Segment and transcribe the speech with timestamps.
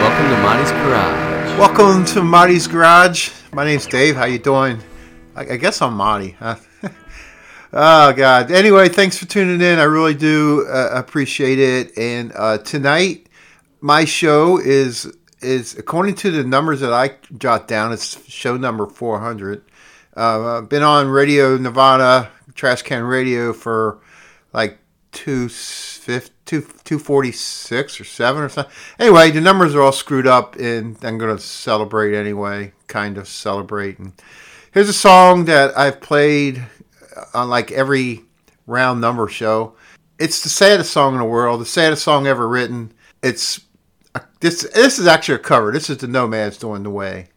[0.00, 1.58] Welcome to Monty's Garage.
[1.58, 3.32] Welcome to Marty's Garage.
[3.52, 4.14] My name's Dave.
[4.14, 4.80] How you doing?
[5.34, 6.36] I, I guess I'm Marty.
[6.38, 6.54] Huh?
[7.72, 8.52] oh God.
[8.52, 9.80] Anyway, thanks for tuning in.
[9.80, 11.98] I really do uh, appreciate it.
[11.98, 13.28] And uh, tonight,
[13.80, 17.92] my show is is according to the numbers that I jot down.
[17.92, 19.64] It's show number 400.
[20.16, 24.00] Uh, I've been on Radio Nevada, Trash Can Radio for
[24.52, 24.78] like
[25.12, 28.72] two fifty two two forty six or seven or something.
[28.98, 32.72] Anyway, the numbers are all screwed up, and I'm gonna celebrate anyway.
[32.88, 33.98] Kind of celebrate.
[33.98, 34.12] And
[34.72, 36.62] here's a song that I've played
[37.16, 38.22] uh, on like every
[38.66, 39.74] round number show.
[40.18, 42.92] It's the saddest song in the world, the saddest song ever written.
[43.22, 43.60] It's
[44.40, 44.62] this.
[44.74, 45.72] This is actually a cover.
[45.72, 47.28] This is the Nomads doing the way.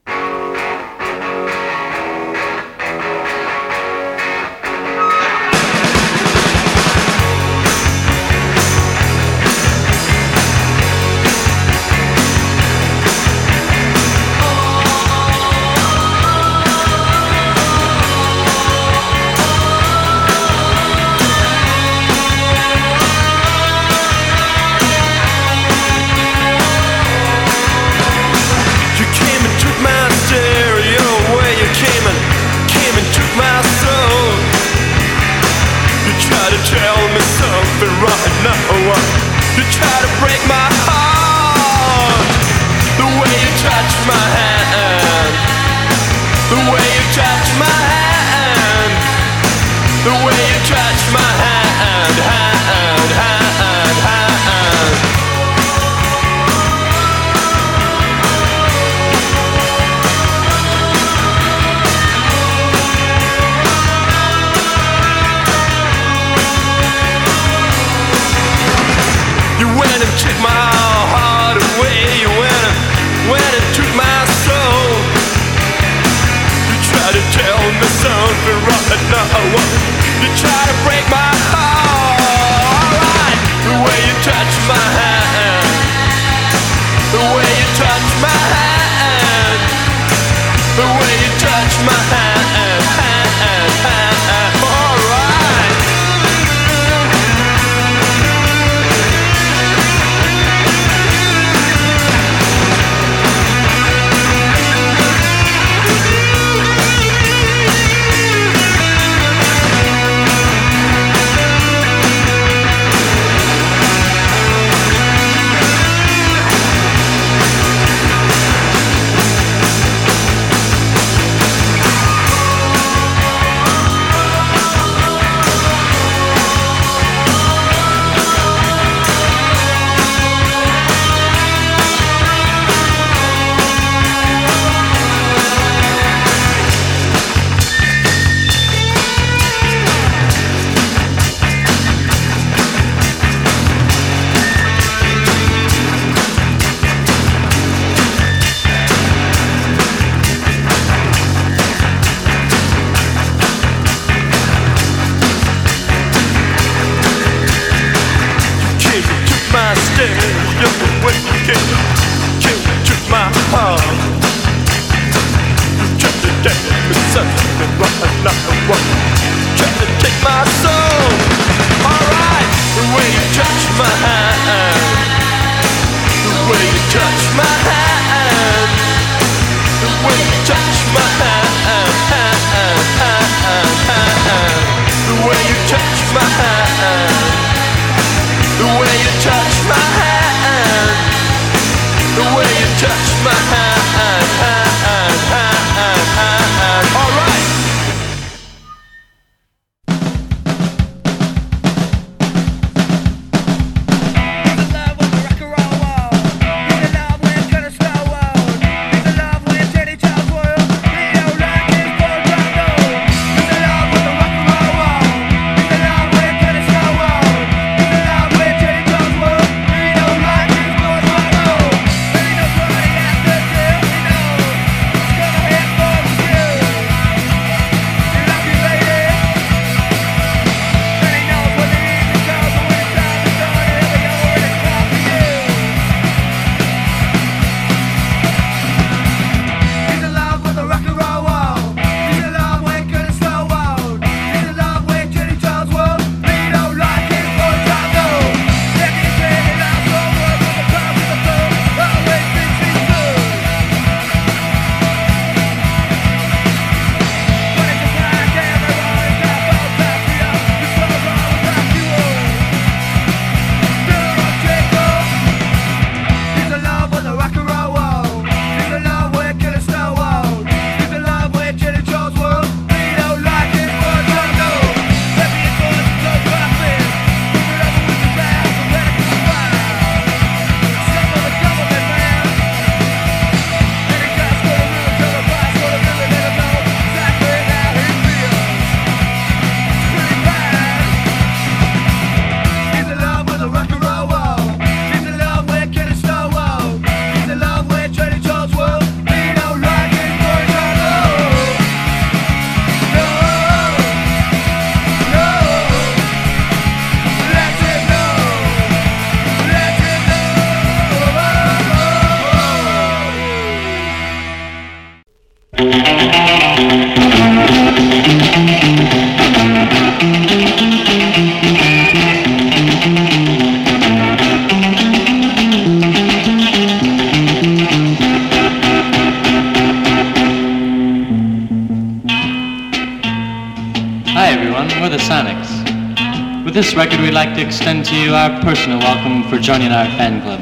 [336.66, 340.20] This record, we'd like to extend to you our personal welcome for joining our fan
[340.22, 340.42] club.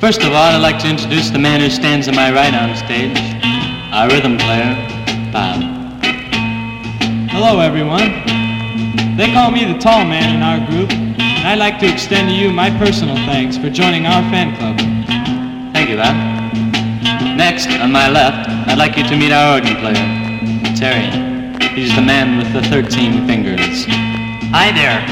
[0.00, 2.76] First of all, I'd like to introduce the man who stands to my right on
[2.76, 3.16] stage,
[3.90, 4.76] our rhythm player,
[5.32, 5.62] Bob.
[7.32, 8.20] Hello, everyone.
[9.16, 12.34] They call me the tall man in our group, and I'd like to extend to
[12.34, 14.76] you my personal thanks for joining our fan club.
[15.72, 16.14] Thank you, Bob.
[17.34, 20.04] Next, on my left, I'd like you to meet our organ player,
[20.76, 21.08] Terry.
[21.72, 24.03] He's the man with the 13 fingers.
[24.54, 25.02] Hi there.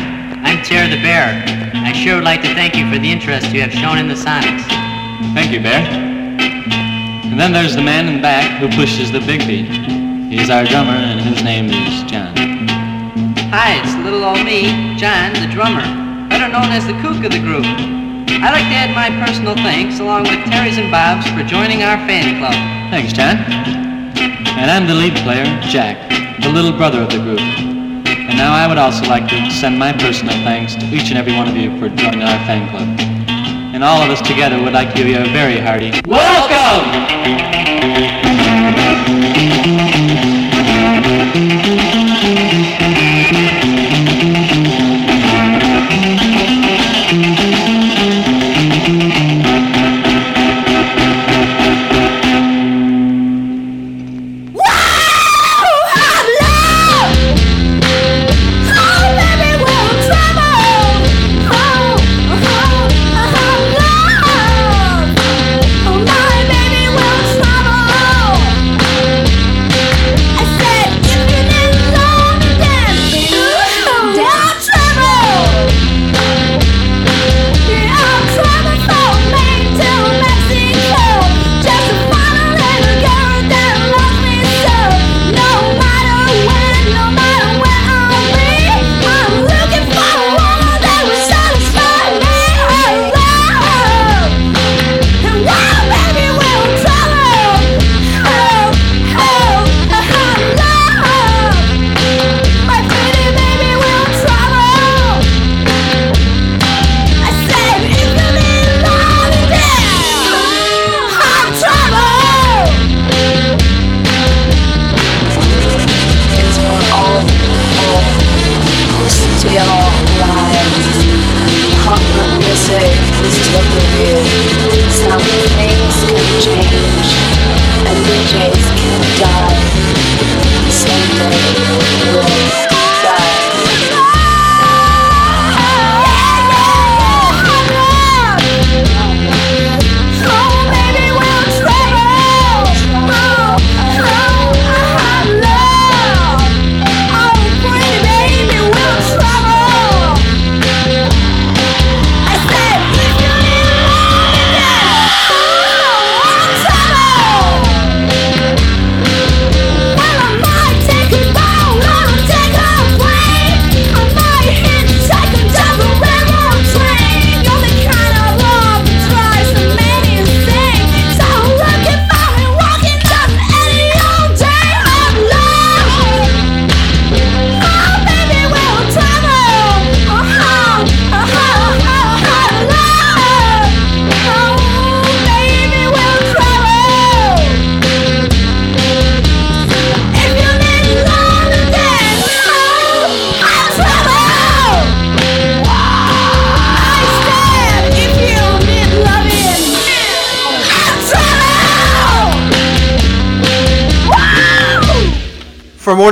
[0.47, 1.43] I'm Tear the Bear.
[1.75, 4.15] I sure would like to thank you for the interest you have shown in the
[4.15, 4.63] Sonics.
[5.35, 5.83] Thank you, Bear.
[5.83, 9.67] And then there's the man in the back who pushes the big beat.
[10.31, 12.31] He's our drummer, and his name is John.
[13.51, 15.83] Hi, it's little old me, John, the drummer,
[16.31, 17.67] better known as the kook of the group.
[17.67, 21.99] I'd like to add my personal thanks, along with Terry's and Bob's, for joining our
[22.07, 22.55] fan club.
[22.95, 23.43] Thanks, John.
[24.55, 25.99] And I'm the lead player, Jack,
[26.41, 27.72] the little brother of the group.
[28.33, 31.35] And now I would also like to send my personal thanks to each and every
[31.35, 32.89] one of you for joining our fan club.
[33.75, 37.33] And all of us together would like to give you a very hearty welcome!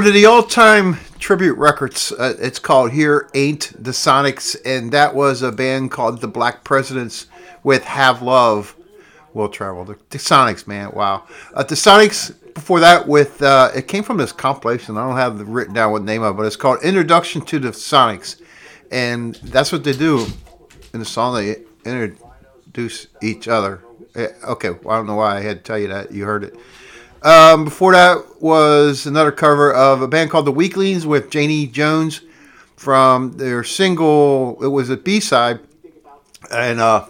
[0.00, 5.14] One of the all-time tribute records, uh, it's called "Here Ain't the Sonics," and that
[5.14, 7.26] was a band called the Black Presidents
[7.62, 8.74] with "Have Love."
[9.34, 10.92] Will travel the, the Sonics, man.
[10.94, 12.34] Wow, uh, the Sonics.
[12.54, 14.96] Before that, with uh, it came from this compilation.
[14.96, 17.68] I don't have written down what name of, it, but it's called "Introduction to the
[17.68, 18.40] Sonics,"
[18.90, 20.24] and that's what they do
[20.94, 21.34] in the song.
[21.34, 23.82] They introduce each other.
[24.14, 26.10] Eh, Okay, well, I don't know why I had to tell you that.
[26.10, 26.56] You heard it.
[27.22, 32.22] Um, before that was another cover of a band called The Weaklings with Janie Jones
[32.76, 34.62] from their single.
[34.62, 35.60] It was a B side,
[36.50, 37.06] and uh,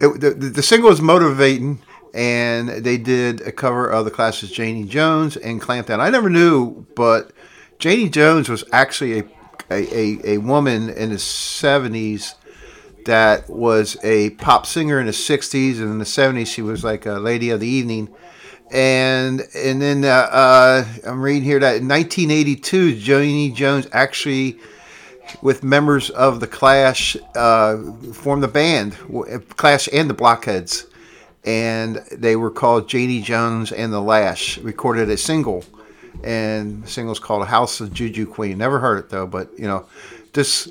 [0.00, 1.78] it, the, the single is Motorvatin',
[2.12, 6.00] and they did a cover of the Clash's Janie Jones and Clampdown.
[6.00, 7.30] I never knew, but
[7.78, 9.24] Janie Jones was actually a
[9.70, 12.34] a, a, a woman in the 70s
[13.06, 17.06] that was a pop singer in the 60s and in the 70s she was like
[17.06, 18.12] a lady of the evening
[18.70, 24.58] and and then uh, uh, I'm reading here that in 1982 Janie Jones actually
[25.42, 27.76] with members of the Clash uh,
[28.12, 28.96] formed the band
[29.56, 30.86] Clash and the Blockheads.
[31.44, 35.64] And they were called Janie Jones and the Lash recorded a single.
[36.22, 38.58] And the single's called House of Juju Queen.
[38.58, 39.86] Never heard it though but you know
[40.32, 40.70] this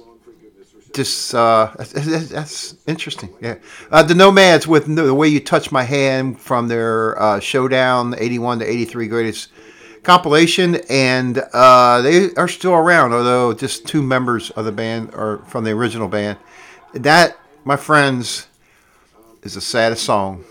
[0.93, 3.29] just uh, that's, interesting.
[3.41, 3.55] Yeah,
[3.91, 8.59] uh, the Nomads with the way you touch my hand from their uh, Showdown '81
[8.59, 9.49] to '83 greatest
[10.03, 15.39] compilation, and uh, they are still around, although just two members of the band are
[15.45, 16.37] from the original band.
[16.93, 18.47] That, my friends,
[19.43, 20.43] is the saddest song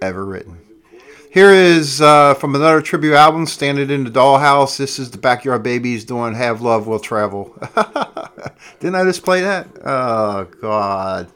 [0.00, 0.63] ever written.
[1.34, 4.76] Here is uh, from another tribute album, Standing in the Dollhouse.
[4.76, 7.58] This is the Backyard Babies doing Have Love Will Travel.
[8.78, 9.66] Didn't I just play that?
[9.84, 11.32] Oh, God.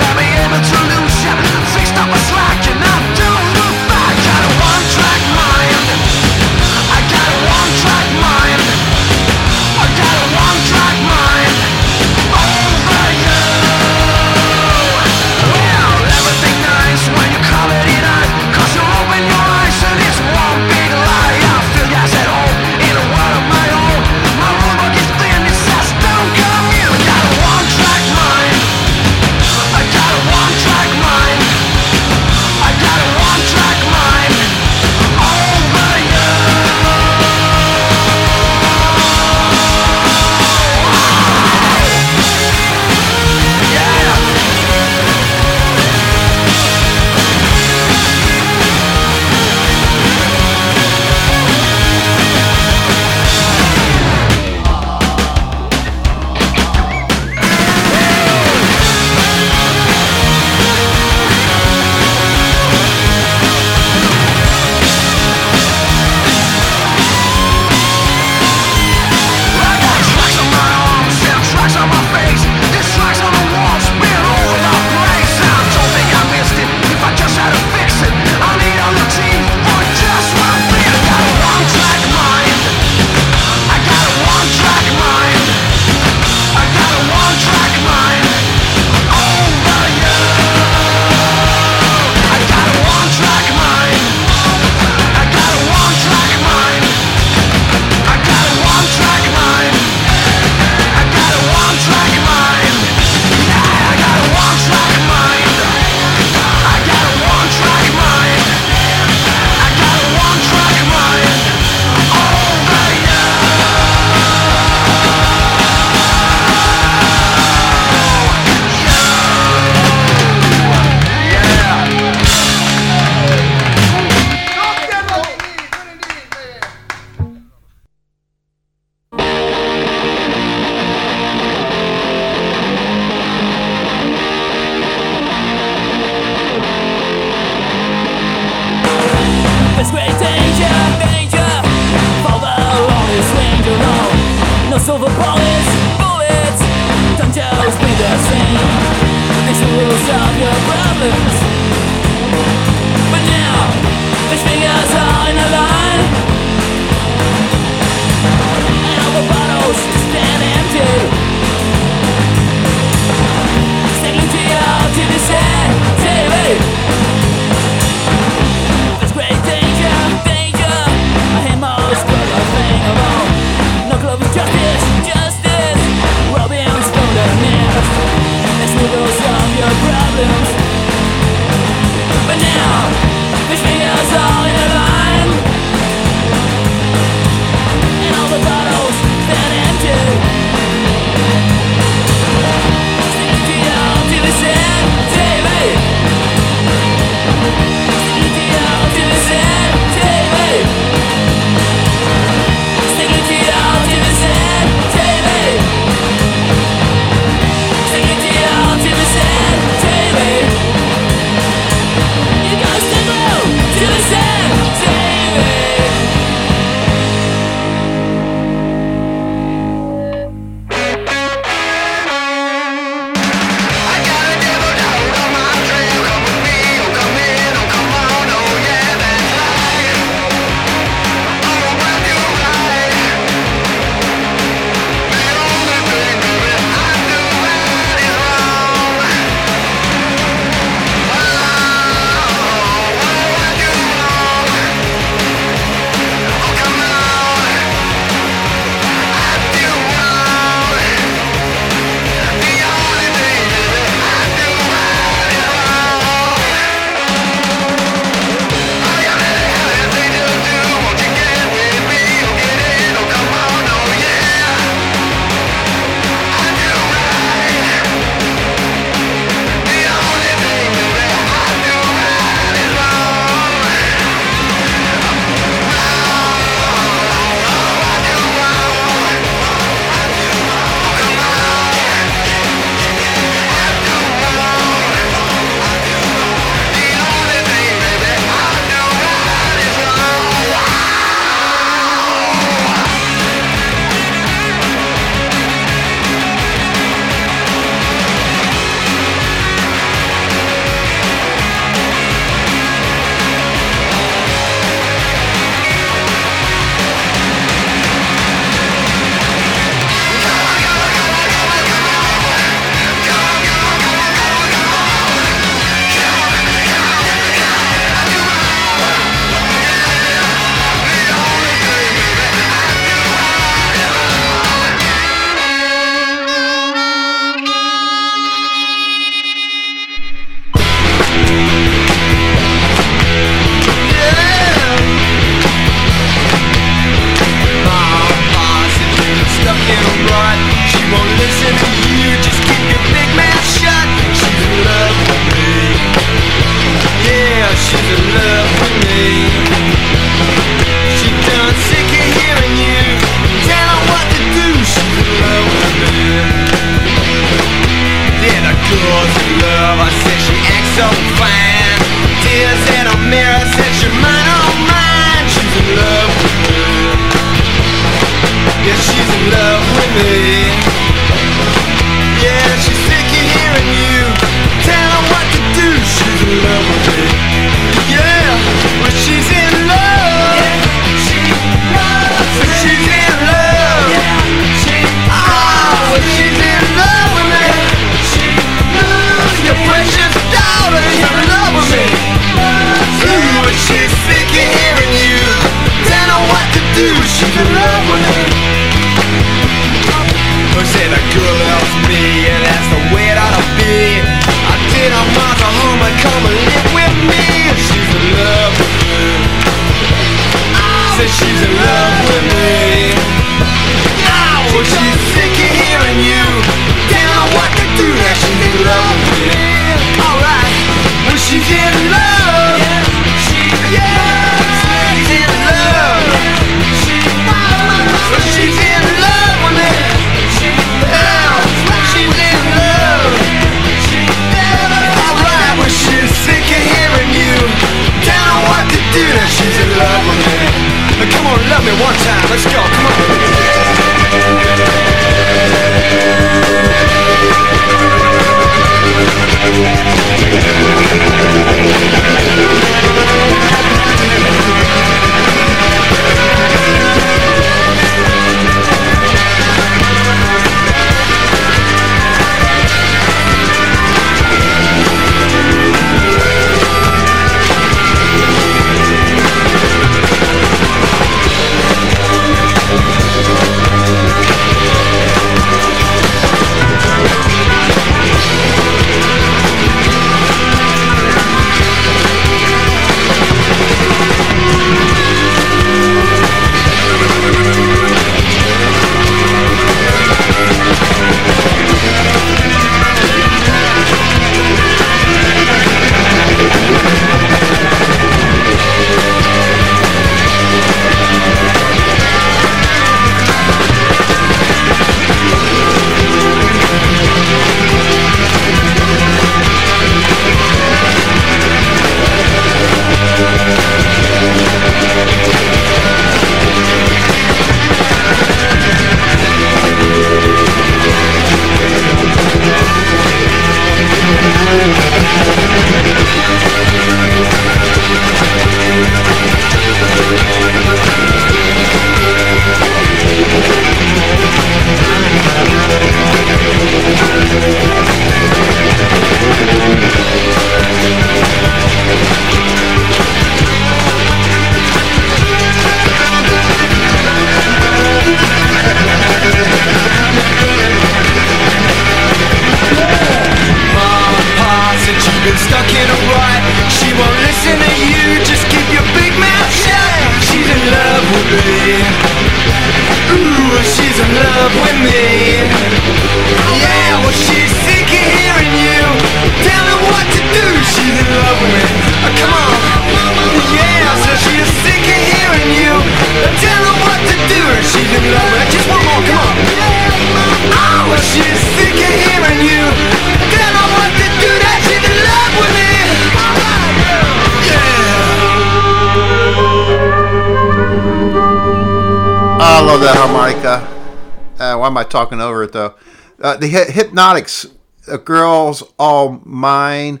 [594.74, 595.74] Am I talking over it though?
[596.20, 597.46] Uh, the Hy- Hypnotics,
[597.86, 600.00] uh, girls all mine.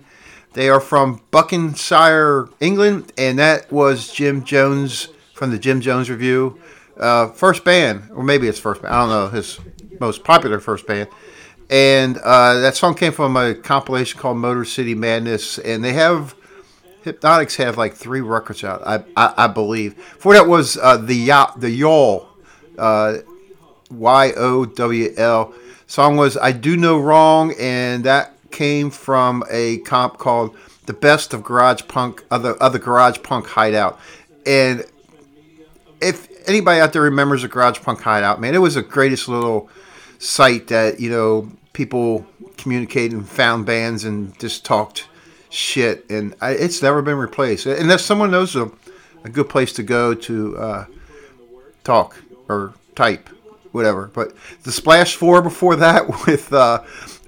[0.54, 6.58] They are from Buckinghamshire, England, and that was Jim Jones from the Jim Jones Review.
[6.96, 8.94] Uh, first band, or maybe it's first band.
[8.94, 9.58] I don't know his
[10.00, 11.08] most popular first band.
[11.70, 16.34] And uh, that song came from a compilation called Motor City Madness, and they have
[17.02, 19.94] Hypnotics have like three records out, I I, I believe.
[20.18, 21.70] For that was uh, the Ya- the
[22.78, 23.16] uh,
[23.98, 25.54] Y O W L.
[25.86, 31.34] Song was I Do No Wrong, and that came from a comp called The Best
[31.34, 33.98] of Garage Punk, other other Garage Punk Hideout,
[34.46, 34.84] and
[36.00, 39.68] if anybody out there remembers the Garage Punk Hideout, man, it was the greatest little
[40.18, 42.26] site that you know people
[42.56, 45.08] communicated and found bands and just talked
[45.50, 47.66] shit, and I, it's never been replaced.
[47.66, 48.70] Unless someone knows a,
[49.24, 50.86] a good place to go to uh,
[51.84, 52.16] talk
[52.48, 53.28] or type,
[53.74, 54.10] whatever.
[54.14, 54.32] But
[54.62, 56.82] the Splash Four before that with uh,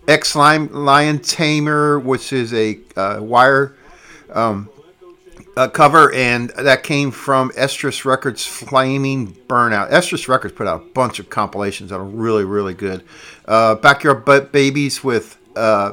[0.08, 3.76] Ex Lion Tamer, which is a uh, wire
[4.32, 4.70] um,
[5.56, 9.90] uh, cover, and that came from Estrus Records' Flaming Burnout.
[9.90, 13.02] Estrus Records put out a bunch of compilations that are really, really good.
[13.46, 15.92] Uh, Backyard Butt Babies with, uh,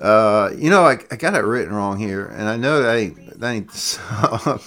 [0.00, 3.40] uh, you know, I, I got it written wrong here, and I know that ain't,
[3.40, 4.60] that ain't the song.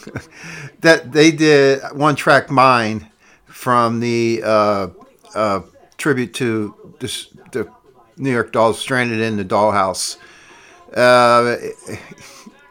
[0.82, 3.10] that they did one track mine
[3.45, 4.43] from the
[5.38, 5.62] uh,
[5.97, 7.71] tribute to this, the
[8.17, 10.17] New York Dolls, Stranded in the Dollhouse.
[10.93, 11.58] Uh,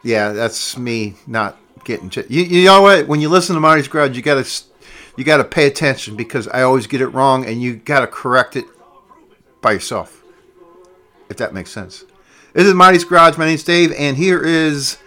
[0.03, 2.09] yeah, that's me not getting.
[2.09, 3.07] Ch- you, you know what?
[3.07, 4.45] When you listen to Marty's Garage, you gotta
[5.15, 8.07] you got to pay attention because I always get it wrong, and you got to
[8.07, 8.65] correct it
[9.61, 10.23] by yourself.
[11.29, 12.05] If that makes sense.
[12.53, 13.37] This is Marty's Garage.
[13.37, 14.97] My name's Dave, and here is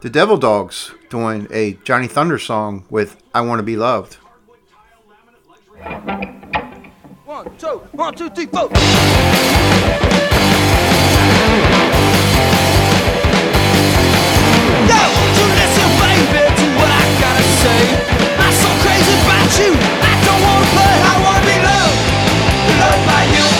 [0.00, 4.18] the Devil Dogs doing a Johnny Thunder song with "I Want to Be Loved."
[7.38, 8.62] One, two, one, two, three, four.
[8.62, 8.70] You
[15.54, 17.80] listen, baby, to what I gotta say?
[18.42, 19.70] I'm so crazy about you.
[20.02, 20.94] I don't wanna play.
[20.98, 21.98] I wanna be loved,
[22.80, 23.57] loved by you.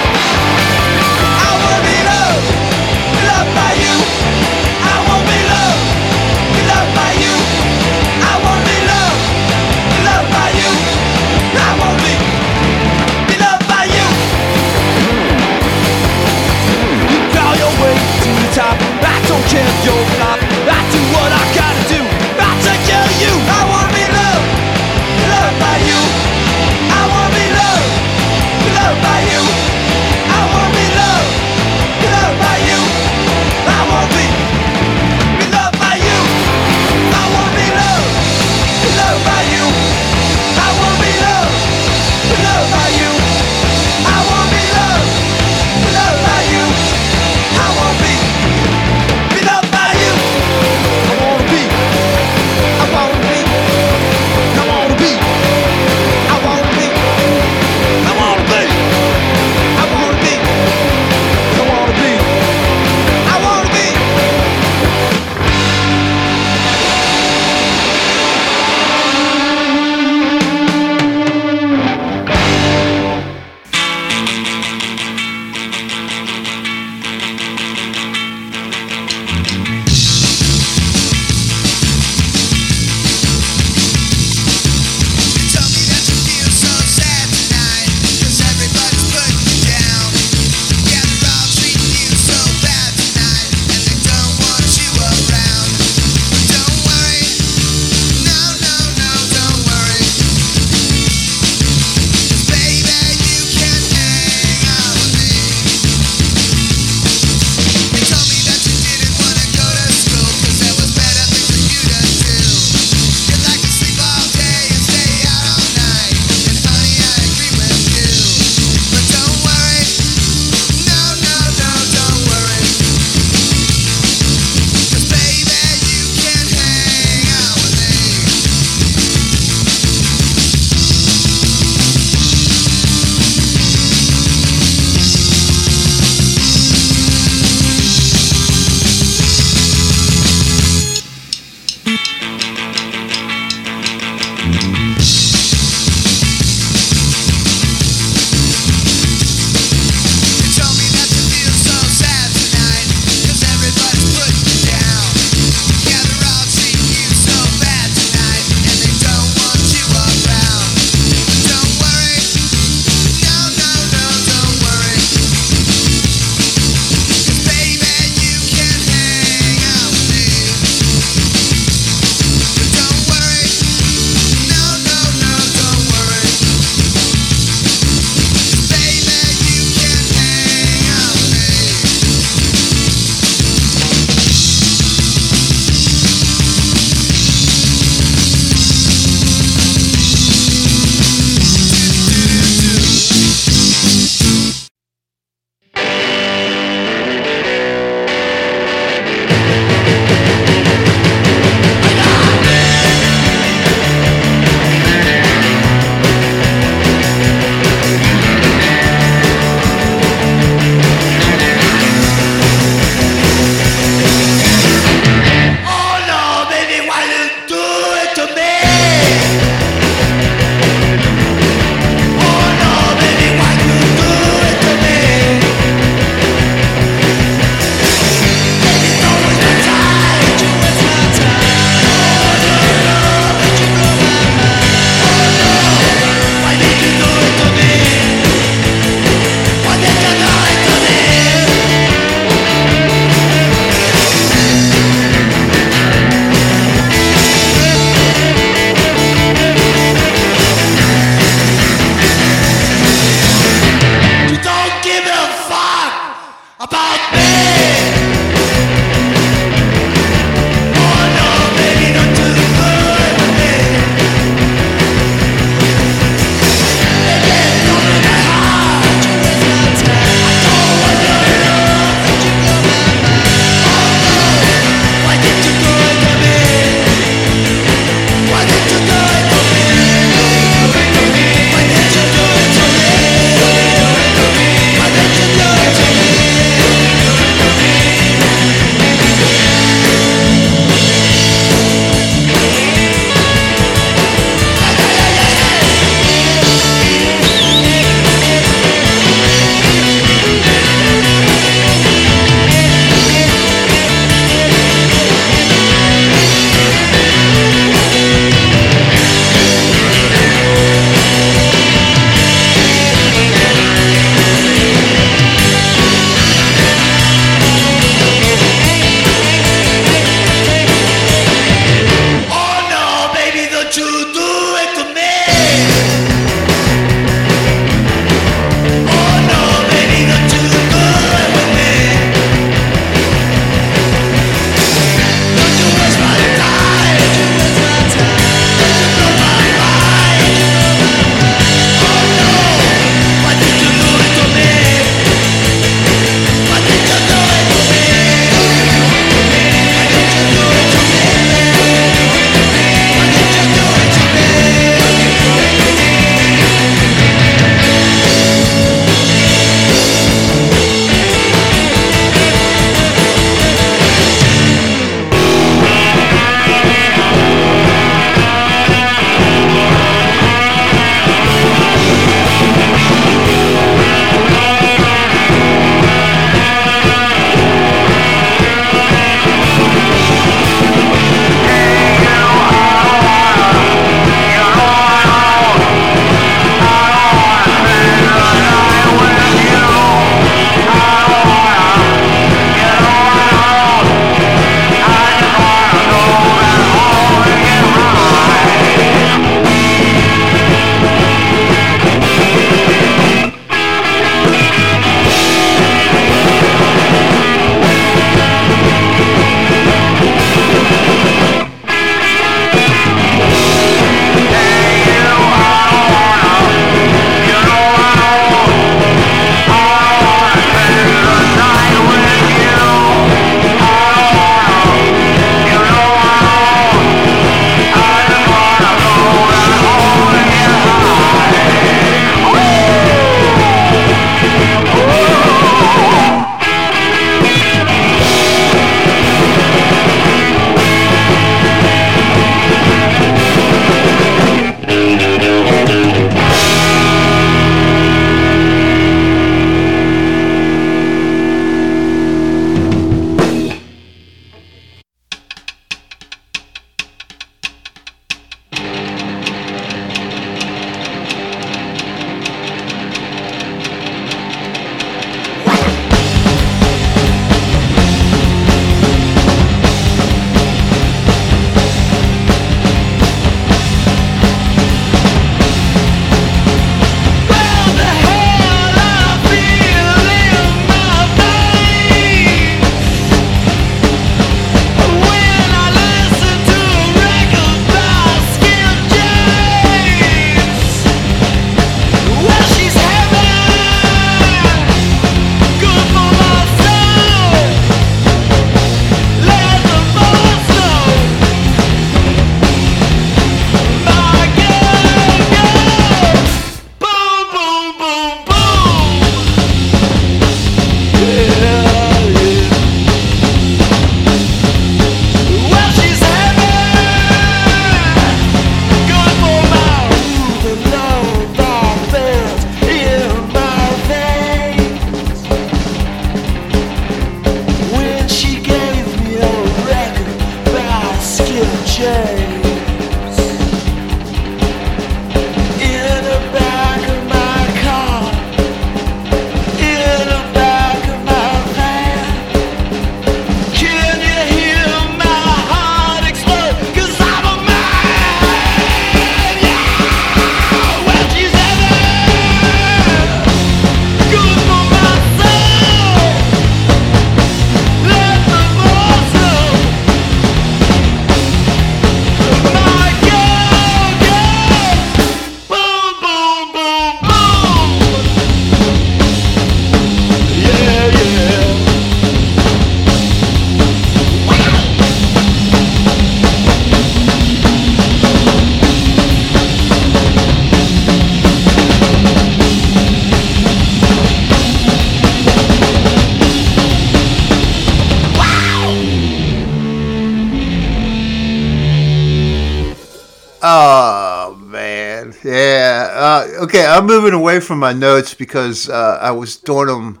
[596.82, 600.00] I'm moving away from my notes because uh, I was doing them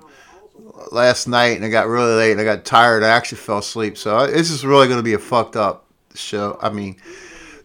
[0.90, 3.04] last night and I got really late and I got tired.
[3.04, 3.96] I actually fell asleep.
[3.96, 6.58] So I, this is really going to be a fucked up show.
[6.60, 6.96] I mean,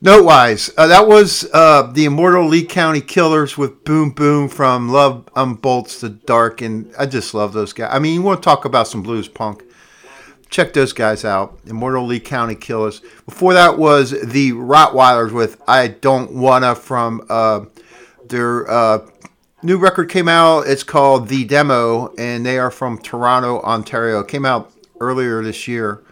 [0.02, 4.90] note wise, uh, that was uh, the Immortal Lee County Killers with Boom Boom from
[4.90, 6.62] Love Unbolts the Dark.
[6.62, 7.90] And I just love those guys.
[7.92, 9.64] I mean, you want to talk about some blues punk.
[10.52, 11.58] Check those guys out.
[11.66, 13.02] Immortal Lee County Killers.
[13.26, 17.62] Before that was the Rottweilers with I Don't Wanna from uh,
[18.30, 19.08] their uh,
[19.64, 20.68] new record came out.
[20.68, 24.20] It's called The Demo, and they are from Toronto, Ontario.
[24.20, 26.04] It came out earlier this year,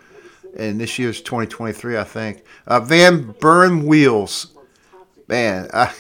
[0.57, 2.43] and this year's 2023, I think.
[2.67, 4.47] Uh, Van Buren Wheels.
[5.27, 5.93] Man, I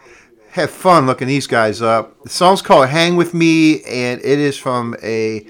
[0.50, 2.22] had fun looking these guys up.
[2.22, 5.46] The song's called Hang With Me, and it is from a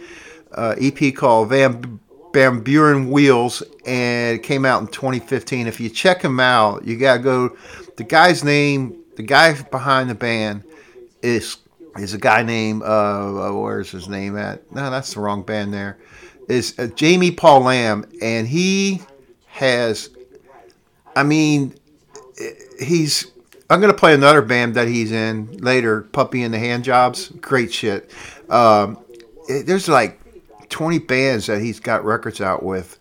[0.53, 2.01] uh, EP called Van
[2.33, 5.66] Van Buren Wheels, and it came out in 2015.
[5.66, 7.57] If you check him out, you gotta go.
[7.97, 10.64] The guy's name, the guy behind the band,
[11.23, 11.59] is
[11.99, 14.73] is a guy named uh, where's his name at?
[14.73, 15.75] No, that's the wrong band.
[15.75, 15.99] There
[16.49, 19.03] is uh, Jamie Paul Lamb, and he
[19.47, 20.09] has.
[21.14, 21.75] I mean,
[22.81, 23.31] he's.
[23.68, 26.01] I'm gonna play another band that he's in later.
[26.01, 28.11] Puppy and the Hand Jobs, great shit.
[28.49, 28.99] Um,
[29.49, 30.18] it, there's like
[30.71, 32.99] 20 bands that he's got records out with,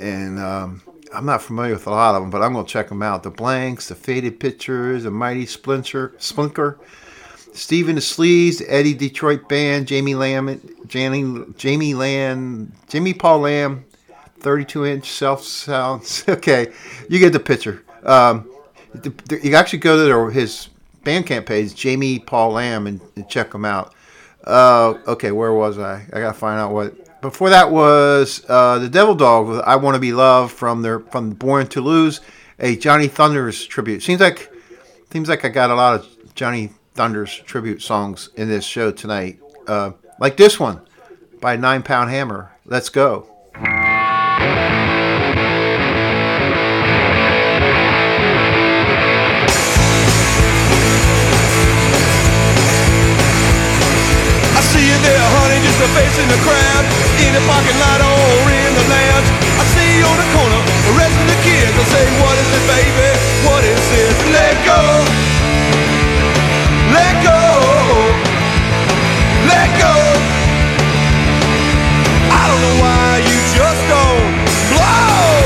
[0.00, 0.82] and um,
[1.14, 3.22] I'm not familiar with a lot of them, but I'm gonna check them out.
[3.22, 6.78] The Blanks, the Faded Pictures, the Mighty Splinter, Splinter,
[7.52, 13.84] Stephen the Sleaze, Eddie Detroit Band, Jamie Lamb, Jamie, Jamie Lamb, Jimmy Paul Lamb,
[14.40, 16.24] 32 inch self sounds.
[16.28, 16.72] okay,
[17.08, 17.84] you get the picture.
[18.02, 18.50] Um,
[18.92, 20.68] the, the, you actually go to their, his
[21.04, 23.94] Bandcamp page, Jamie Paul Lamb, and, and check them out.
[24.42, 26.04] Uh, okay, where was I?
[26.12, 26.94] I gotta find out what.
[27.24, 31.00] Before that was uh, the Devil Dog with "I Want to Be Loved" from their
[31.00, 32.20] from Born to Lose,
[32.58, 34.02] a Johnny Thunders tribute.
[34.02, 34.52] Seems like
[35.10, 39.40] seems like I got a lot of Johnny Thunders tribute songs in this show tonight,
[39.66, 40.82] uh, like this one
[41.40, 42.52] by Nine Pound Hammer.
[42.66, 43.26] Let's go.
[55.84, 56.84] A face in the crowd.
[57.20, 59.28] In the parking lot or in the lounge.
[59.60, 60.60] I see you on the corner,
[60.96, 61.76] arresting the kids.
[61.76, 63.10] I say, what is it, baby?
[63.44, 64.16] What is this?
[64.32, 64.80] Let go.
[66.88, 67.40] Let go.
[69.44, 69.94] Let go.
[72.32, 74.24] I don't know why you just don't
[74.72, 75.36] blow.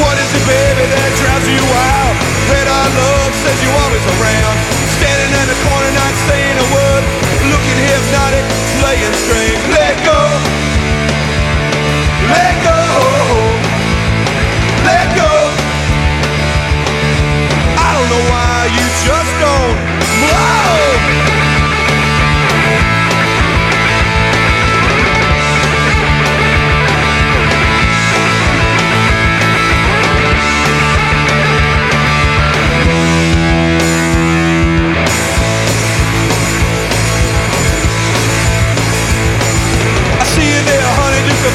[0.00, 2.16] What is it, baby, that drives you out?
[2.48, 4.77] That our love says you always around.
[4.98, 7.04] Standing in the corner, not saying a word.
[7.54, 8.44] Looking hypnotic,
[8.82, 9.60] playing strange.
[9.70, 10.20] Let go.
[12.34, 12.80] Let go.
[14.84, 15.32] Let go.
[17.78, 19.17] I don't know why you just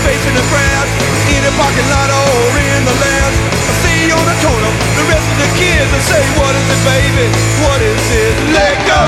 [0.03, 0.87] In the crowd
[1.31, 5.05] In a parking lot or in the lounge I see you on the corner the
[5.07, 7.27] rest of the kids And say, what is it, baby?
[7.63, 8.35] What is it?
[8.51, 9.03] Let go!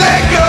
[0.00, 0.47] Let go!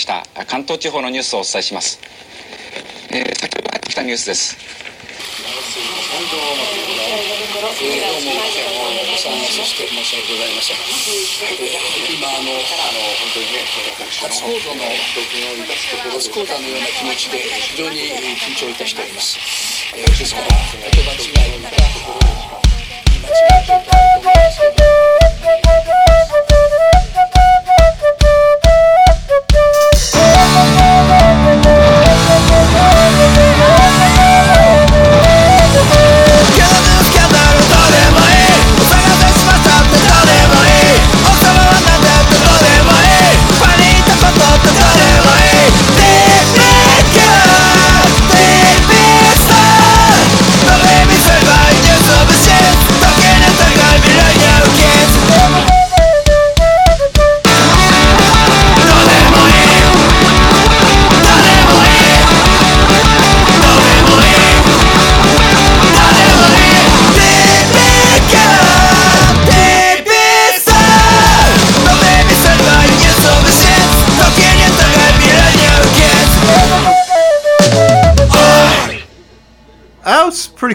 [0.00, 0.24] した。
[0.46, 2.00] 関東地方のニュースをお伝えします、
[3.12, 4.56] えー、先ほど入ってきたニュースです。
[12.10, 13.60] 今あのあの本当にね
[14.08, 14.80] 初講座の
[16.12, 17.96] 初講座のような気持ちで非常に
[18.36, 19.38] 緊張いたしております。
[19.96, 20.56] えーですから言
[21.04, 21.72] 葉違い言い間違
[24.06, 24.09] い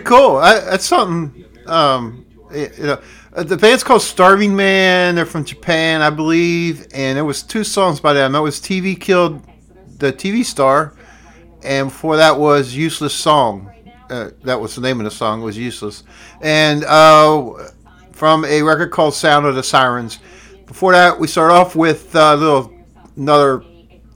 [0.05, 0.37] cool.
[0.37, 1.45] I, that's something.
[1.65, 3.01] Um, you know,
[3.33, 5.15] uh, the band's called Starvingman.
[5.15, 8.31] They're from Japan, I believe, and there was two songs by them.
[8.31, 9.41] That was TV killed
[9.97, 10.93] the TV star,
[11.63, 13.71] and before that was Useless Song.
[14.09, 15.41] Uh, that was the name of the song.
[15.41, 16.03] Was Useless,
[16.41, 17.69] and uh,
[18.11, 20.19] from a record called Sound of the Sirens.
[20.65, 22.73] Before that, we start off with uh, a little
[23.17, 23.63] another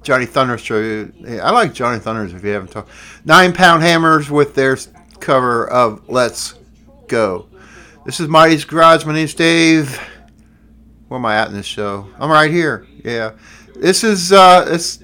[0.03, 1.13] Johnny Thunders tribute.
[1.41, 2.89] I like Johnny Thunders if you haven't talked.
[3.25, 4.77] Nine Pound Hammers with their
[5.19, 6.55] cover of Let's
[7.07, 7.47] Go.
[8.05, 9.05] This is Mottey's Garage.
[9.05, 9.99] My name's Dave.
[11.07, 12.07] Where am I at in this show?
[12.19, 12.87] I'm right here.
[13.03, 13.31] Yeah.
[13.75, 15.03] This is, uh, it's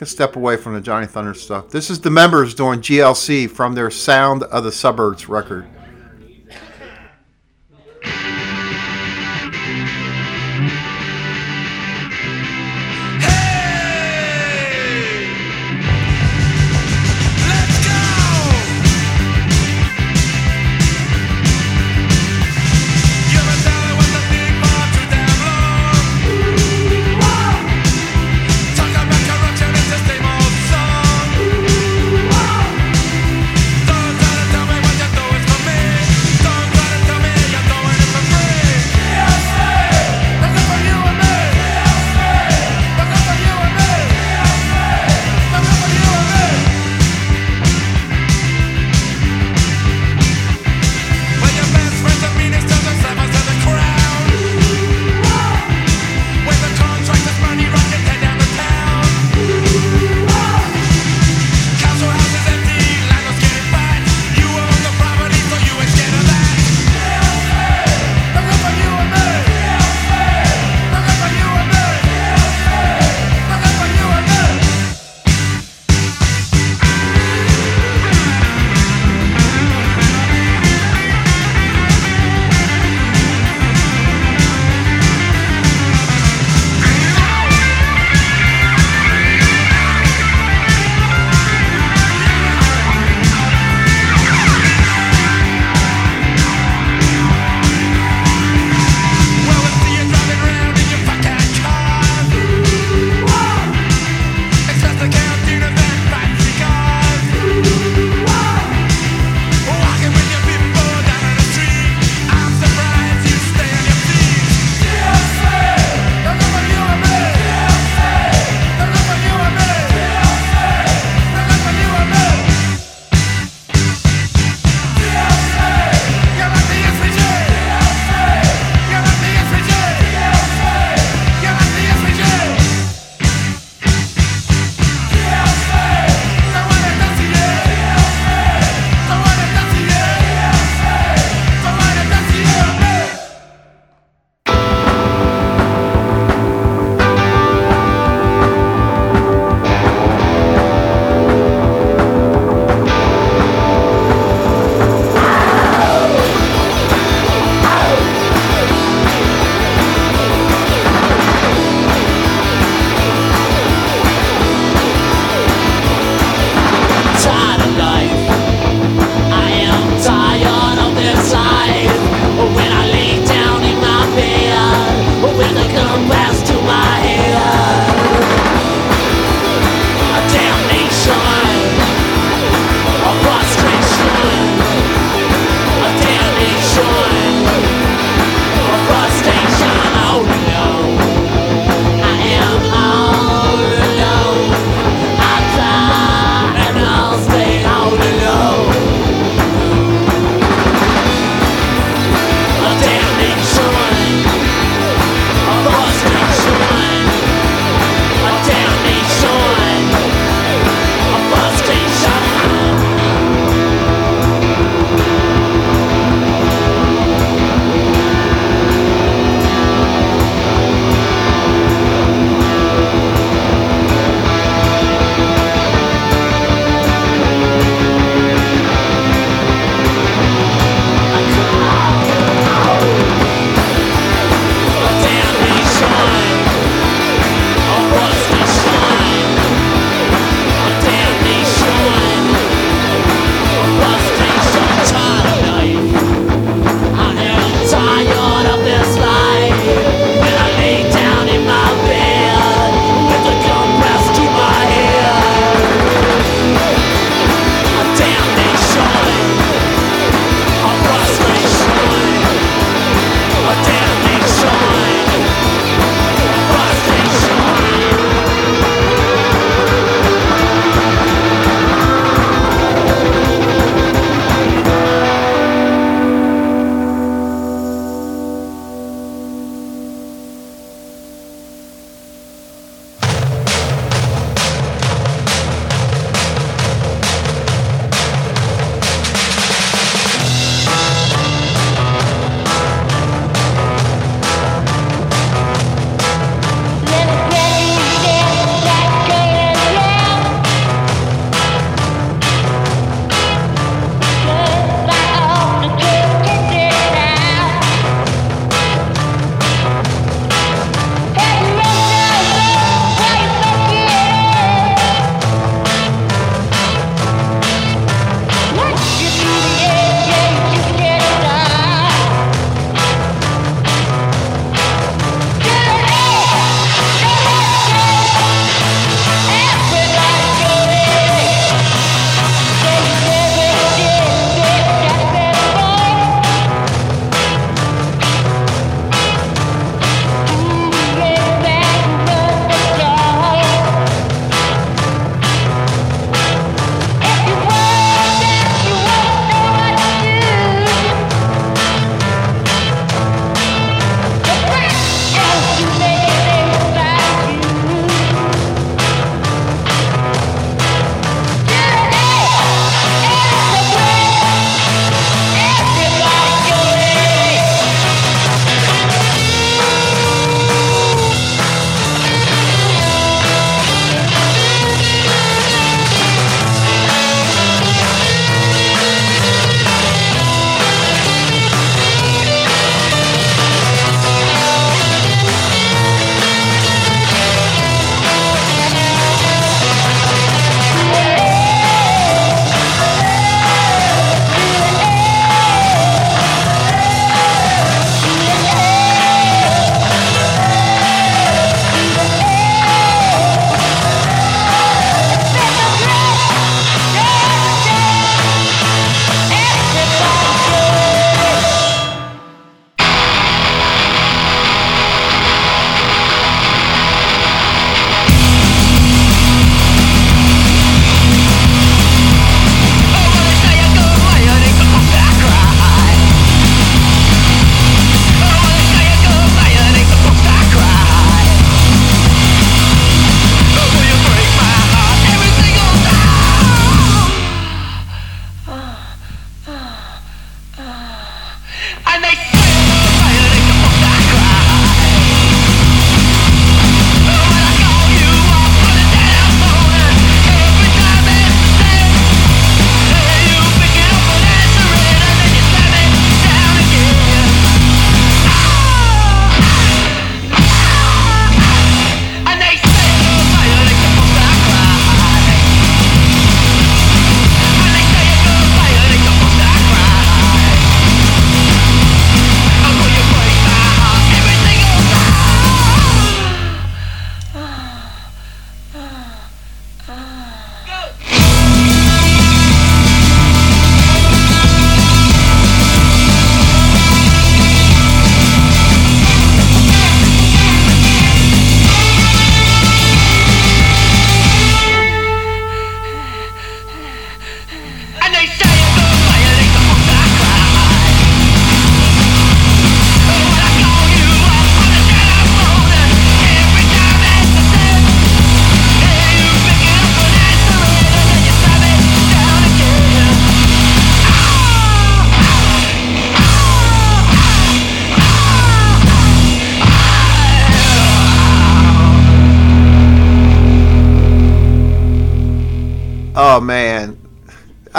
[0.00, 1.70] a step away from the Johnny Thunder stuff.
[1.70, 5.66] This is the members doing GLC from their Sound of the Suburbs record.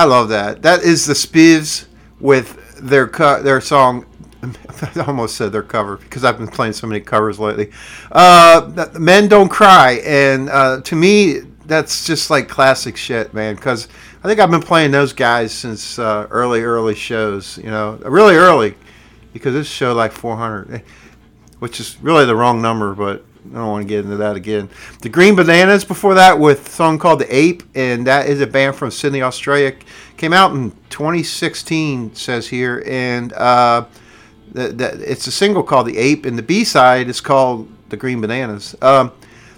[0.10, 0.62] Love that.
[0.64, 1.86] That is the Spivs
[2.20, 4.05] with their co- their song.
[4.43, 7.72] I almost said their cover because I've been playing so many covers lately.
[8.12, 13.55] Uh, Men Don't Cry, and uh, to me, that's just like classic shit, man.
[13.55, 13.88] Because
[14.24, 17.57] I think I've been playing those guys since uh, early, early shows.
[17.57, 18.76] You know, really early,
[19.34, 20.84] because this show like 400,
[21.60, 24.69] which is really the wrong number, but I don't want to get into that again.
[25.01, 28.47] The Green Bananas before that with a song called The Ape, and that is a
[28.47, 29.73] band from Sydney, Australia.
[30.17, 33.85] Came out in 2016, says here, and uh,
[34.53, 38.75] it's a single called The Ape, and the B side is called The Green Bananas.
[38.81, 39.11] Um,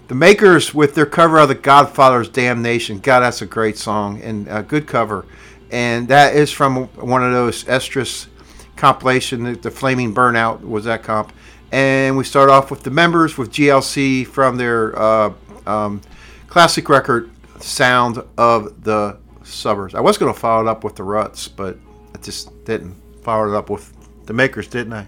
[0.07, 2.99] the Makers with their cover of The Godfather's Damn Nation.
[2.99, 5.25] God, that's a great song and a good cover.
[5.71, 8.27] And that is from one of those Estrus
[8.75, 9.43] compilation.
[9.43, 11.31] The, the Flaming Burnout was that comp
[11.71, 15.33] and we start off with the members with GLC from their uh,
[15.65, 16.01] um,
[16.47, 21.03] classic record "Sound of the Suburbs." I was going to follow it up with the
[21.03, 21.77] Ruts, but
[22.13, 22.95] I just didn't.
[23.23, 23.93] Follow it up with
[24.25, 25.07] the Makers, didn't I?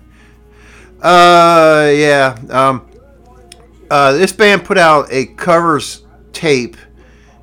[1.01, 2.37] Uh, yeah.
[2.49, 2.87] Um,
[3.89, 6.77] uh, this band put out a covers tape,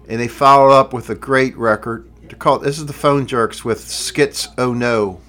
[0.08, 2.10] and they followed up with a great record.
[2.22, 2.62] They're called.
[2.62, 5.20] This is the Phone Jerks with "Skitz Oh No."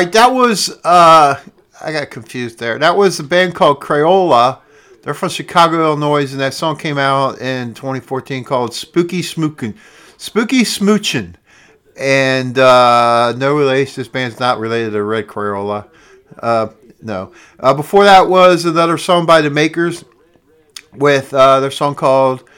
[0.00, 1.38] Right, that was uh,
[1.78, 2.78] I got confused there.
[2.78, 4.60] That was a band called Krayola.
[5.02, 9.76] They're from Chicago, Illinois, and that song came out in 2014 called "Spooky Smookin',"
[10.16, 11.34] "Spooky Smoochin',"
[11.98, 14.00] and uh, no relation.
[14.00, 15.90] This band's not related to Red Crayola.
[16.38, 16.68] Uh,
[17.02, 17.32] no.
[17.58, 20.02] Uh, before that was another song by the Makers
[20.94, 22.48] with uh, their song called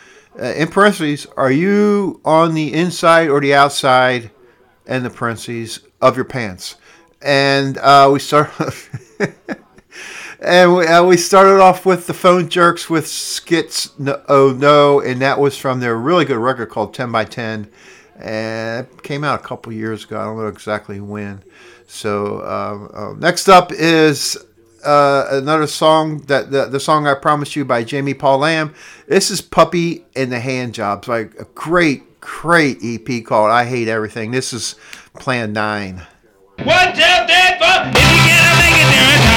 [0.41, 1.27] uh, in parentheses.
[1.37, 4.31] Are you on the inside or the outside?
[4.85, 6.75] And the parentheses of your pants
[7.23, 8.51] and uh, we start
[10.41, 15.01] and we, uh, we started off with the phone jerks with Skitz no, oh no
[15.01, 17.71] and that was from their really good record called 10 by 10
[18.23, 20.21] and it came out a couple years ago.
[20.21, 21.43] I don't know exactly when.
[21.87, 24.37] So um, uh, next up is
[24.85, 28.75] uh, another song that the, the song i promised you by jamie paul lamb.
[29.07, 33.89] This is puppy and the hand jobs like a great great ep called i hate
[33.89, 34.31] everything.
[34.31, 34.77] This is
[35.15, 36.07] plan 9
[36.59, 37.81] One, two, three, four.
[37.89, 39.32] If you cannot make it there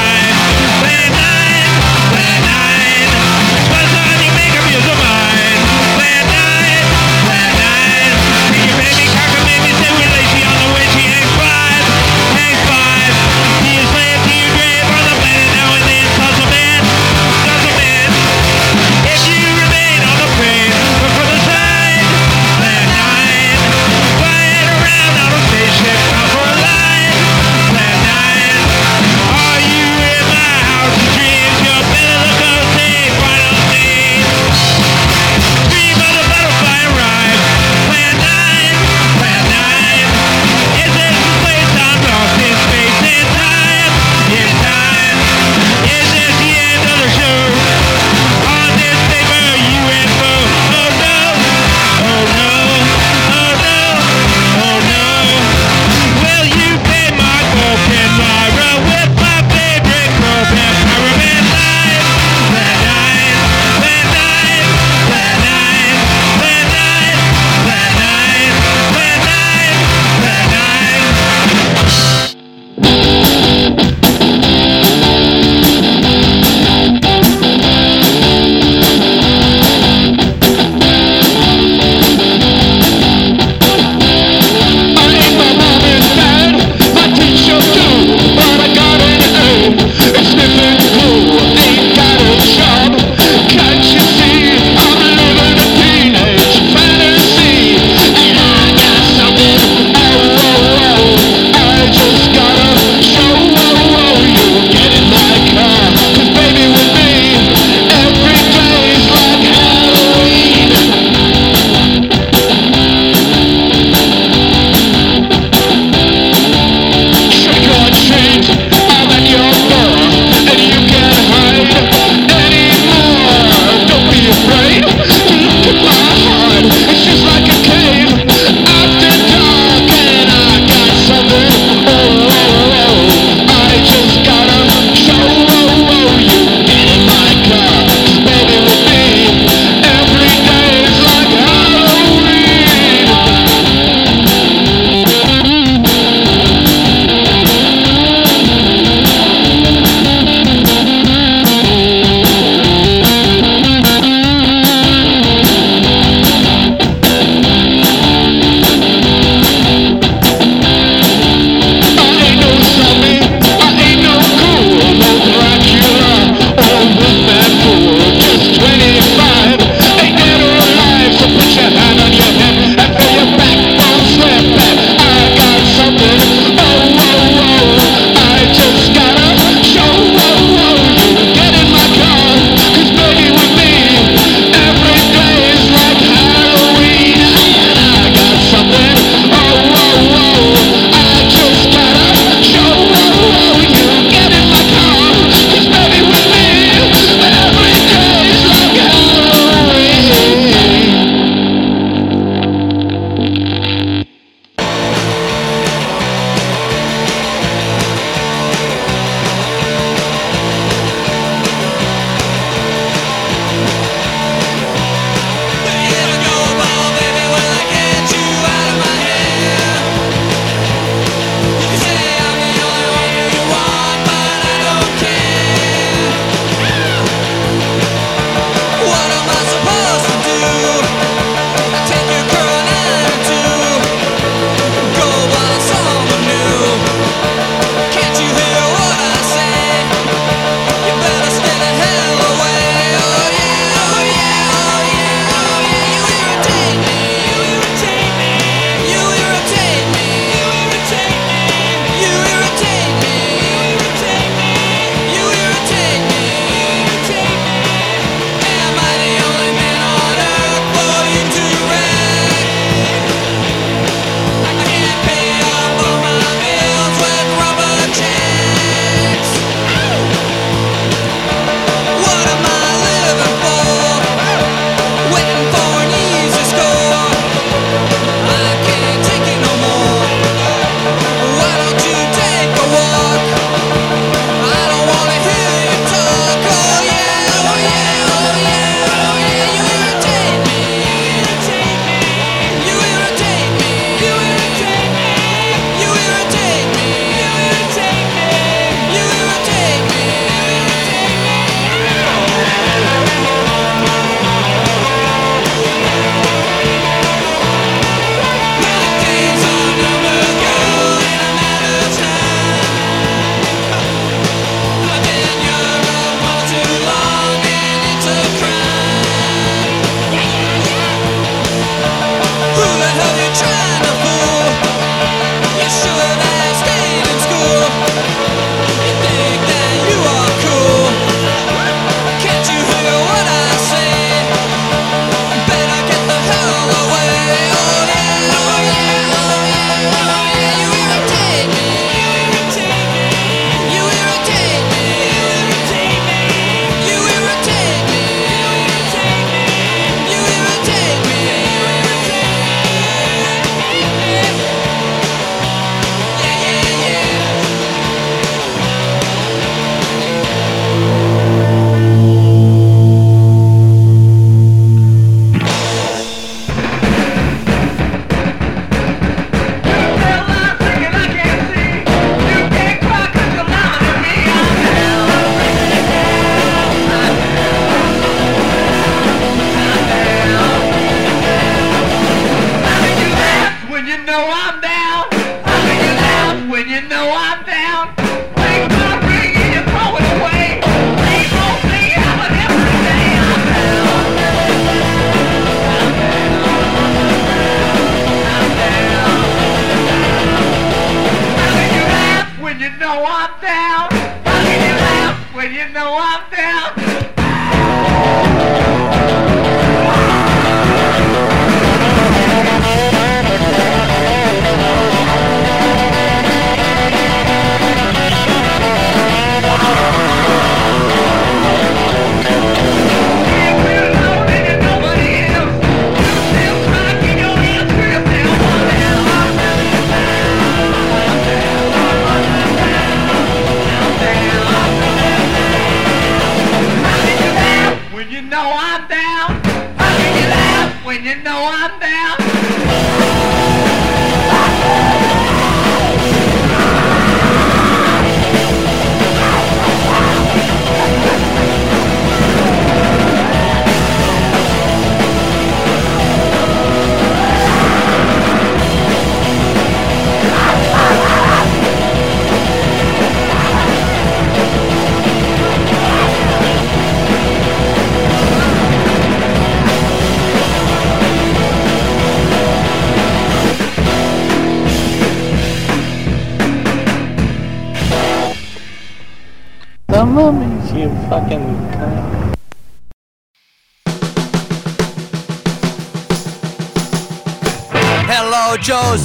[488.77, 488.97] Hello,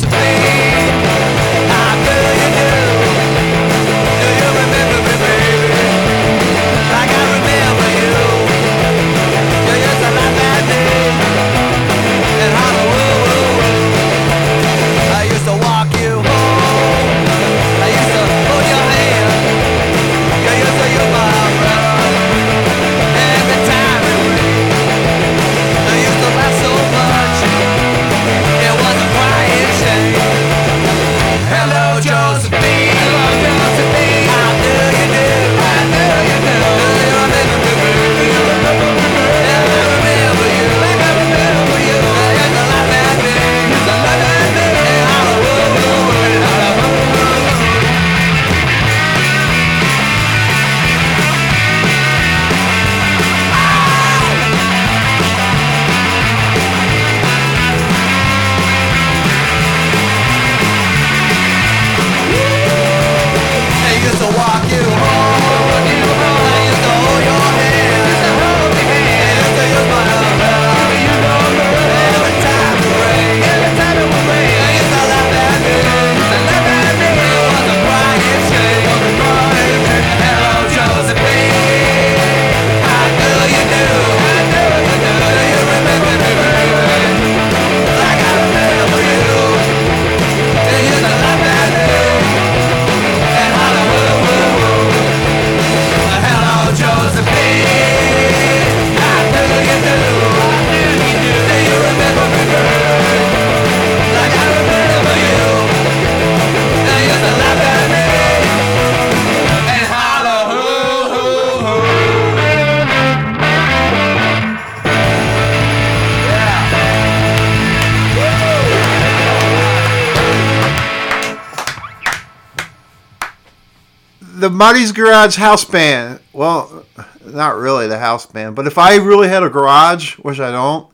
[124.41, 126.21] the Mottey's Garage House Band.
[126.33, 126.85] Well,
[127.25, 130.91] not really the house band, but if I really had a garage, which I don't,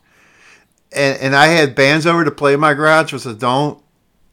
[0.92, 3.82] and, and I had bands over to play in my garage, which I don't,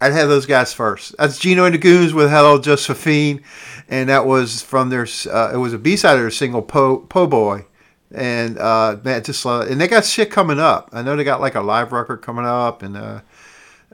[0.01, 1.15] I'd have those guys first.
[1.17, 3.41] That's Gino and the Goons with Hello Josephine,
[3.87, 5.07] and that was from their.
[5.29, 7.65] Uh, it was a B side of their single Po Po Boy,
[8.11, 9.67] and uh, just it.
[9.69, 10.89] and they got shit coming up.
[10.91, 13.21] I know they got like a live record coming up, and uh,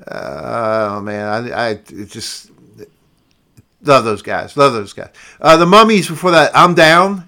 [0.08, 2.49] uh, oh man, I, I just
[3.90, 4.56] love those guys.
[4.56, 5.10] Love those guys.
[5.42, 7.28] Uh, the Mummies before that, I'm down,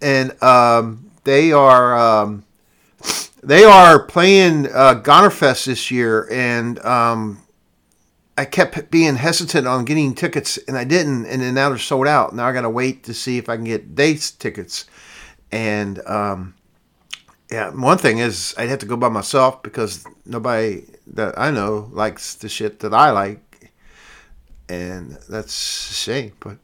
[0.00, 2.44] and um, they are um,
[3.42, 7.42] they are playing uh, Gonerfest this year, and um,
[8.38, 12.06] I kept being hesitant on getting tickets, and I didn't, and then now they're sold
[12.06, 12.34] out.
[12.34, 14.84] Now I got to wait to see if I can get dates tickets,
[15.50, 16.54] and um,
[17.50, 21.90] yeah, one thing is I'd have to go by myself because nobody that I know
[21.92, 23.51] likes the shit that I like
[24.68, 26.58] and that's a shame, but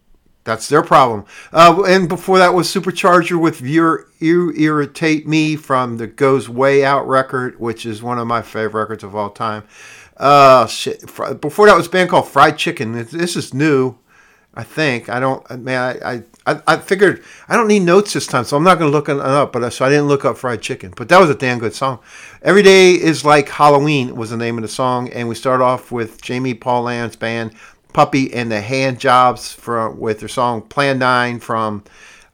[0.45, 1.27] that's their problem.
[1.53, 7.07] Uh, and before that was Supercharger with "You Irritate Me" from the Goes Way Out
[7.07, 9.65] record, which is one of my favorite records of all time.
[10.16, 11.01] Uh, shit.
[11.41, 12.93] Before that was a band called Fryd Chicken.
[12.93, 13.97] This is new,
[14.55, 15.09] I think.
[15.09, 15.49] I don't.
[15.62, 18.91] Man, I I, I figured I don't need notes this time, so I'm not going
[18.91, 19.53] to look it up.
[19.53, 20.95] But uh, so I didn't look up Fryd Chicken.
[20.97, 22.01] But that was a damn good song.
[22.41, 25.93] Every day is like Halloween was the name of the song, and we start off
[25.93, 27.53] with Jamie Paul Land's band
[27.93, 31.85] Puppy and the Hand Jobs from with their song Plan 9 from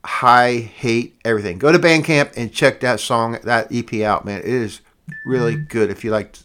[0.05, 1.59] I Hate Everything.
[1.59, 4.41] Go to Bandcamp and check that song, that EP out, man.
[4.41, 4.81] It is
[5.25, 5.65] really mm-hmm.
[5.65, 6.37] good if you like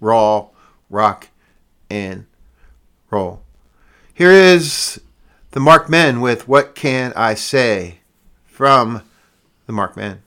[0.00, 0.46] raw
[0.90, 1.28] rock
[1.90, 2.26] and
[3.10, 3.42] roll.
[4.12, 5.00] Here is
[5.52, 8.00] the Marked Men with What Can I Say
[8.44, 9.02] from
[9.66, 10.22] the Marked Men.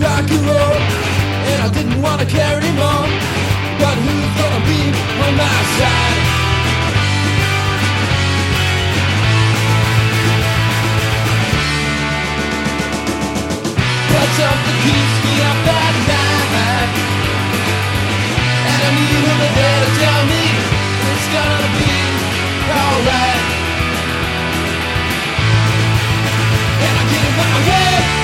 [0.00, 0.80] rock and roll
[1.50, 3.06] And I didn't want to care anymore
[3.80, 4.82] But who's gonna be
[5.24, 6.22] on my side?
[14.36, 16.90] Something keeps me up at night
[18.68, 20.44] And I need a there to tell me
[21.08, 21.94] It's gonna be
[22.68, 23.35] alright
[27.64, 28.15] Yeah!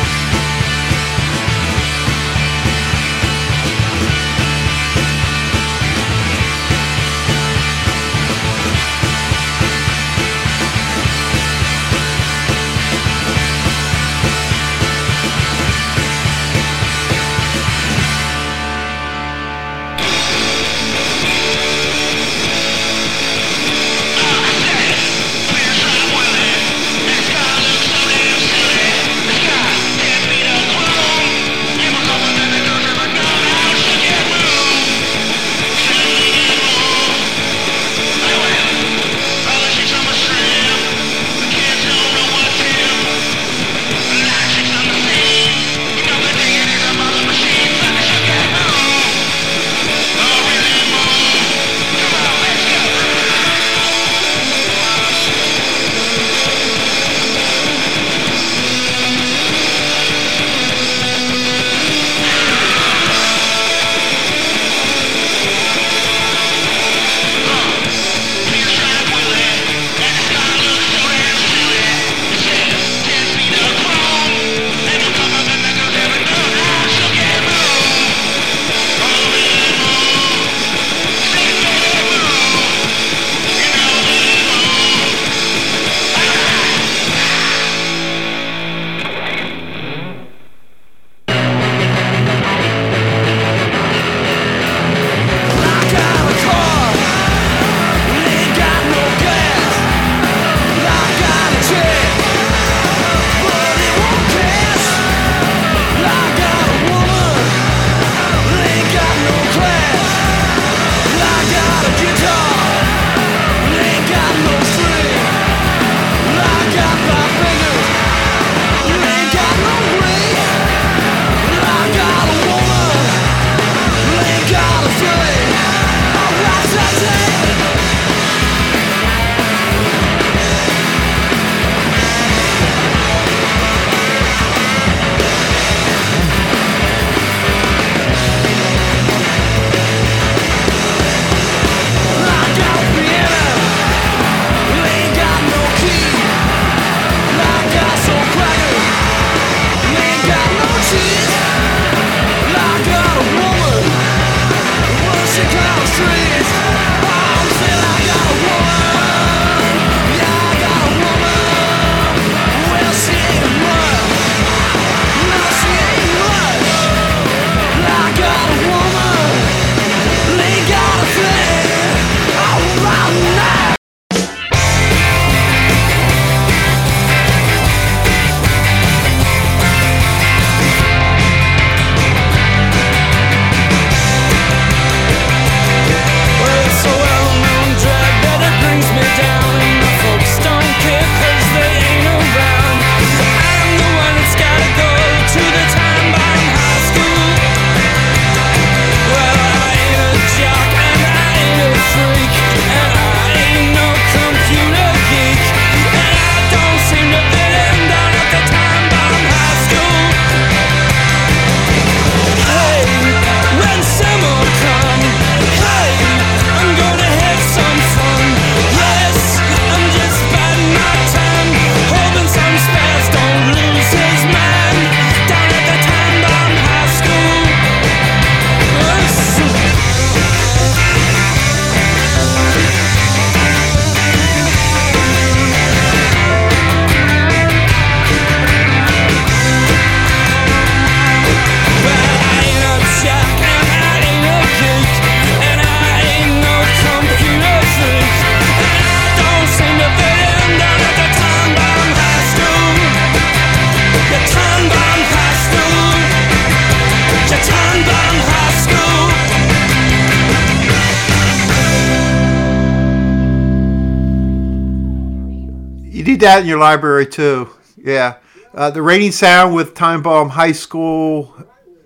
[266.32, 267.50] That in your library too.
[267.76, 268.16] Yeah.
[268.54, 271.36] Uh, the Reigning Sound with Time Bomb High School,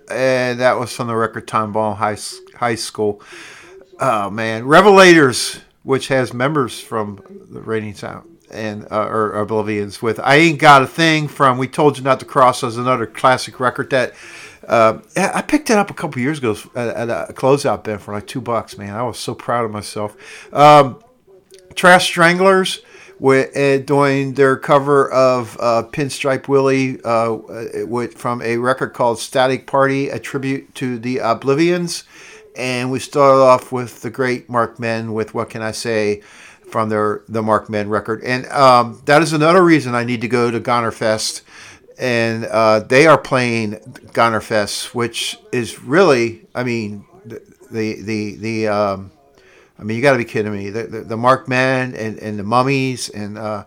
[0.09, 2.15] and that was from the record Time Bomb High,
[2.55, 3.21] High School.
[3.99, 7.21] Oh man, Revelators, which has members from
[7.51, 11.67] the Reigning Sound and uh, or Oblivians with I Ain't Got a Thing from We
[11.67, 14.13] Told You Not to Cross as another classic record that
[14.65, 18.27] uh, I picked it up a couple years ago at, a closeout bin for like
[18.27, 18.77] two bucks.
[18.77, 20.15] Man, I was so proud of myself.
[20.53, 21.03] Um,
[21.75, 22.79] Trash Stranglers
[23.19, 27.37] doing their cover of uh, Pinstripe Willie uh,
[28.15, 32.03] from a record called Static Party, a tribute to the Oblivians.
[32.55, 36.21] And we started off with the great Marked Men with What Can I Say
[36.69, 38.23] from their the Marked Men record.
[38.23, 41.41] And um, that is another reason I need to go to Gonerfest.
[41.99, 43.75] And uh, they are playing
[44.13, 47.41] Gonerfest, which is really, I mean, the
[47.71, 49.11] the the, the um,
[49.79, 50.69] I mean, you got to be kidding me.
[50.69, 53.65] The, the, the Marked Men and, and the Mummies, and uh,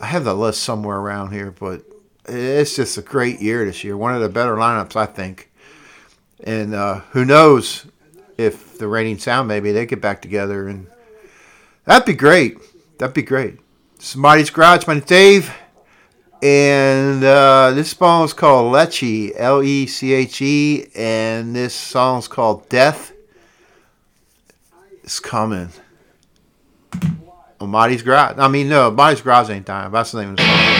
[0.00, 1.82] I have the list somewhere around here, but
[2.26, 3.96] it's just a great year this year.
[3.96, 5.50] One of the better lineups, I think.
[6.44, 7.86] And uh, who knows
[8.38, 10.86] if the Rating Sound, maybe they get back together, and
[11.84, 12.58] that'd be great.
[12.98, 13.58] That'd be great.
[14.16, 14.86] Mottey's Garage.
[14.86, 15.52] My name's Dave.
[16.42, 22.26] And uh, this song is called Leche, L E C H E, and this song's
[22.26, 23.11] called Death
[25.02, 25.70] is coming.
[27.60, 28.38] Mottey's Garage.
[28.38, 29.92] I mean, no, Mottey's Garage ain't dying.
[29.92, 30.71] That's the name of the song.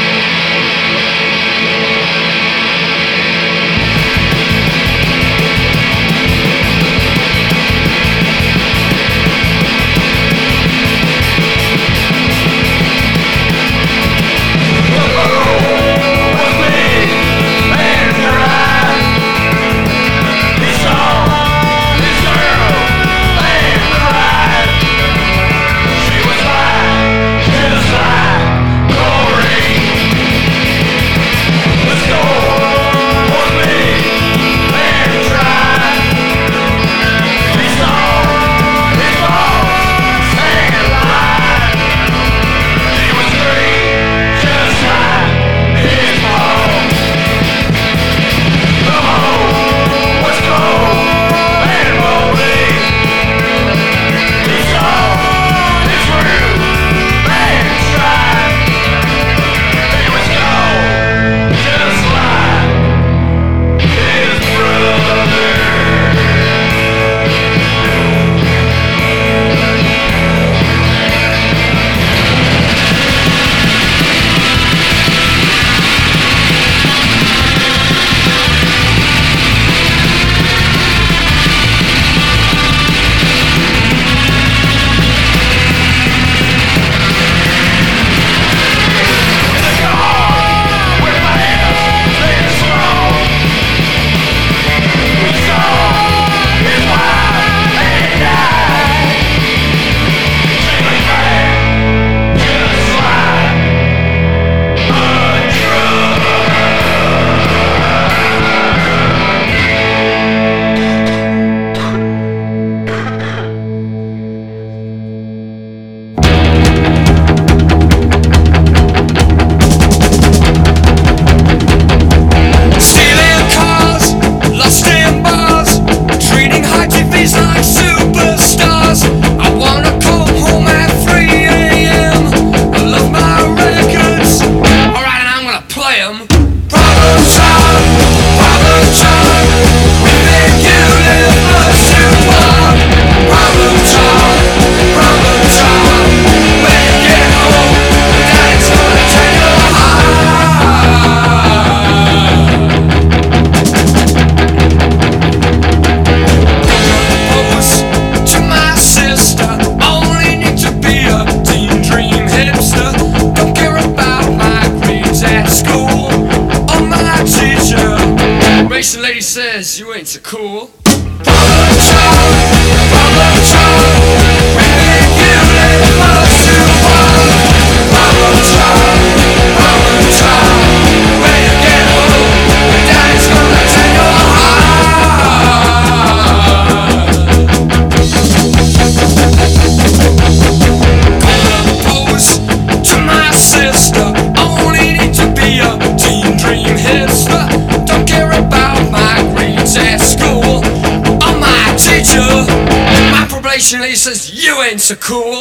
[204.82, 205.31] So cool.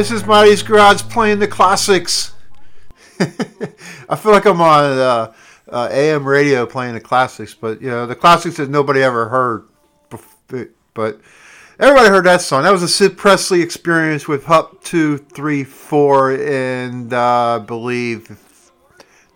[0.00, 2.32] This is Mottey's Garage playing the classics.
[3.20, 5.32] I feel like I'm on uh,
[5.68, 9.68] uh, AM radio playing the classics, but you know the classics that nobody ever heard.
[10.94, 11.20] But
[11.78, 12.62] everybody heard that song.
[12.62, 18.70] That was a Sid Presley experience with Up Two, Three, Four, and uh, I believe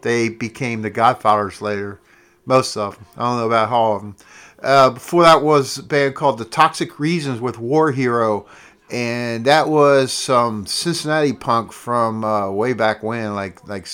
[0.01, 2.01] they became the Godfathers later.
[2.47, 3.05] Most of them.
[3.19, 4.17] I don't know about all of them.
[4.63, 8.47] Uh, before that was a band called The Toxic Reasons with War Hero,
[8.95, 13.89] and that was some Cincinnati punk from uh, way back when, like like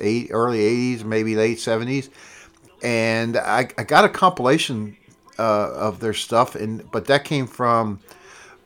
[0.00, 2.08] eight, early '80s, maybe late '70s.
[2.82, 4.96] And I, I got a compilation
[5.38, 8.00] uh, of their stuff, and but that came from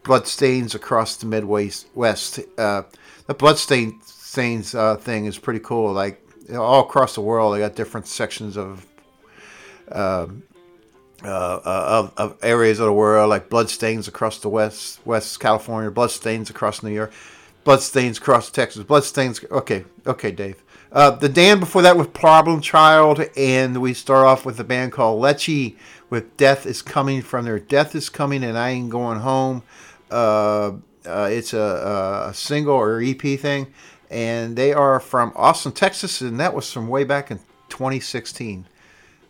[0.04, 1.86] Bloodstains across the Midwest.
[1.94, 2.40] West.
[2.56, 2.84] Uh,
[3.26, 5.92] the Bloodstain stains uh, thing is pretty cool.
[5.92, 8.86] Like all across the world, they got different sections of
[9.92, 10.44] um,
[11.24, 15.90] uh, uh, of, of areas of the world, like bloodstains across the west, West California,
[15.90, 17.12] bloodstains across New York,
[17.64, 19.42] bloodstains across Texas, bloodstains.
[19.50, 20.62] Okay, okay, Dave.
[20.92, 24.92] Uh, the Dan before that was Problem Child, and we start off with a band
[24.92, 25.74] called Leche
[26.08, 29.62] with Death is Coming from their Death is Coming, and I Ain't Going Home.
[30.10, 30.74] Uh,
[31.04, 33.72] uh, it's a, a single or EP thing,
[34.10, 37.38] and they are from Austin, Texas, and that was from way back in
[37.70, 38.66] 2016.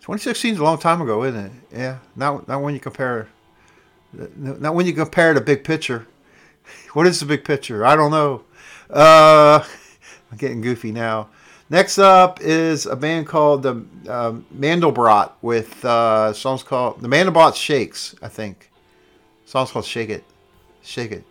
[0.04, 1.52] 2016 is a long time ago, isn't it?
[1.72, 1.96] Yeah.
[2.14, 3.26] Not not when you compare.
[4.36, 6.06] Not when you compare the big picture.
[6.92, 7.86] What is the big picture?
[7.86, 8.42] I don't know.
[8.90, 9.64] Uh,
[10.30, 11.30] I'm getting goofy now.
[11.70, 13.72] Next up is a band called the
[14.08, 18.14] um, Mandelbrot with uh, songs called the Mandelbrot Shakes.
[18.20, 18.70] I think.
[19.46, 20.24] Song's called Shake It,
[20.82, 21.24] Shake It.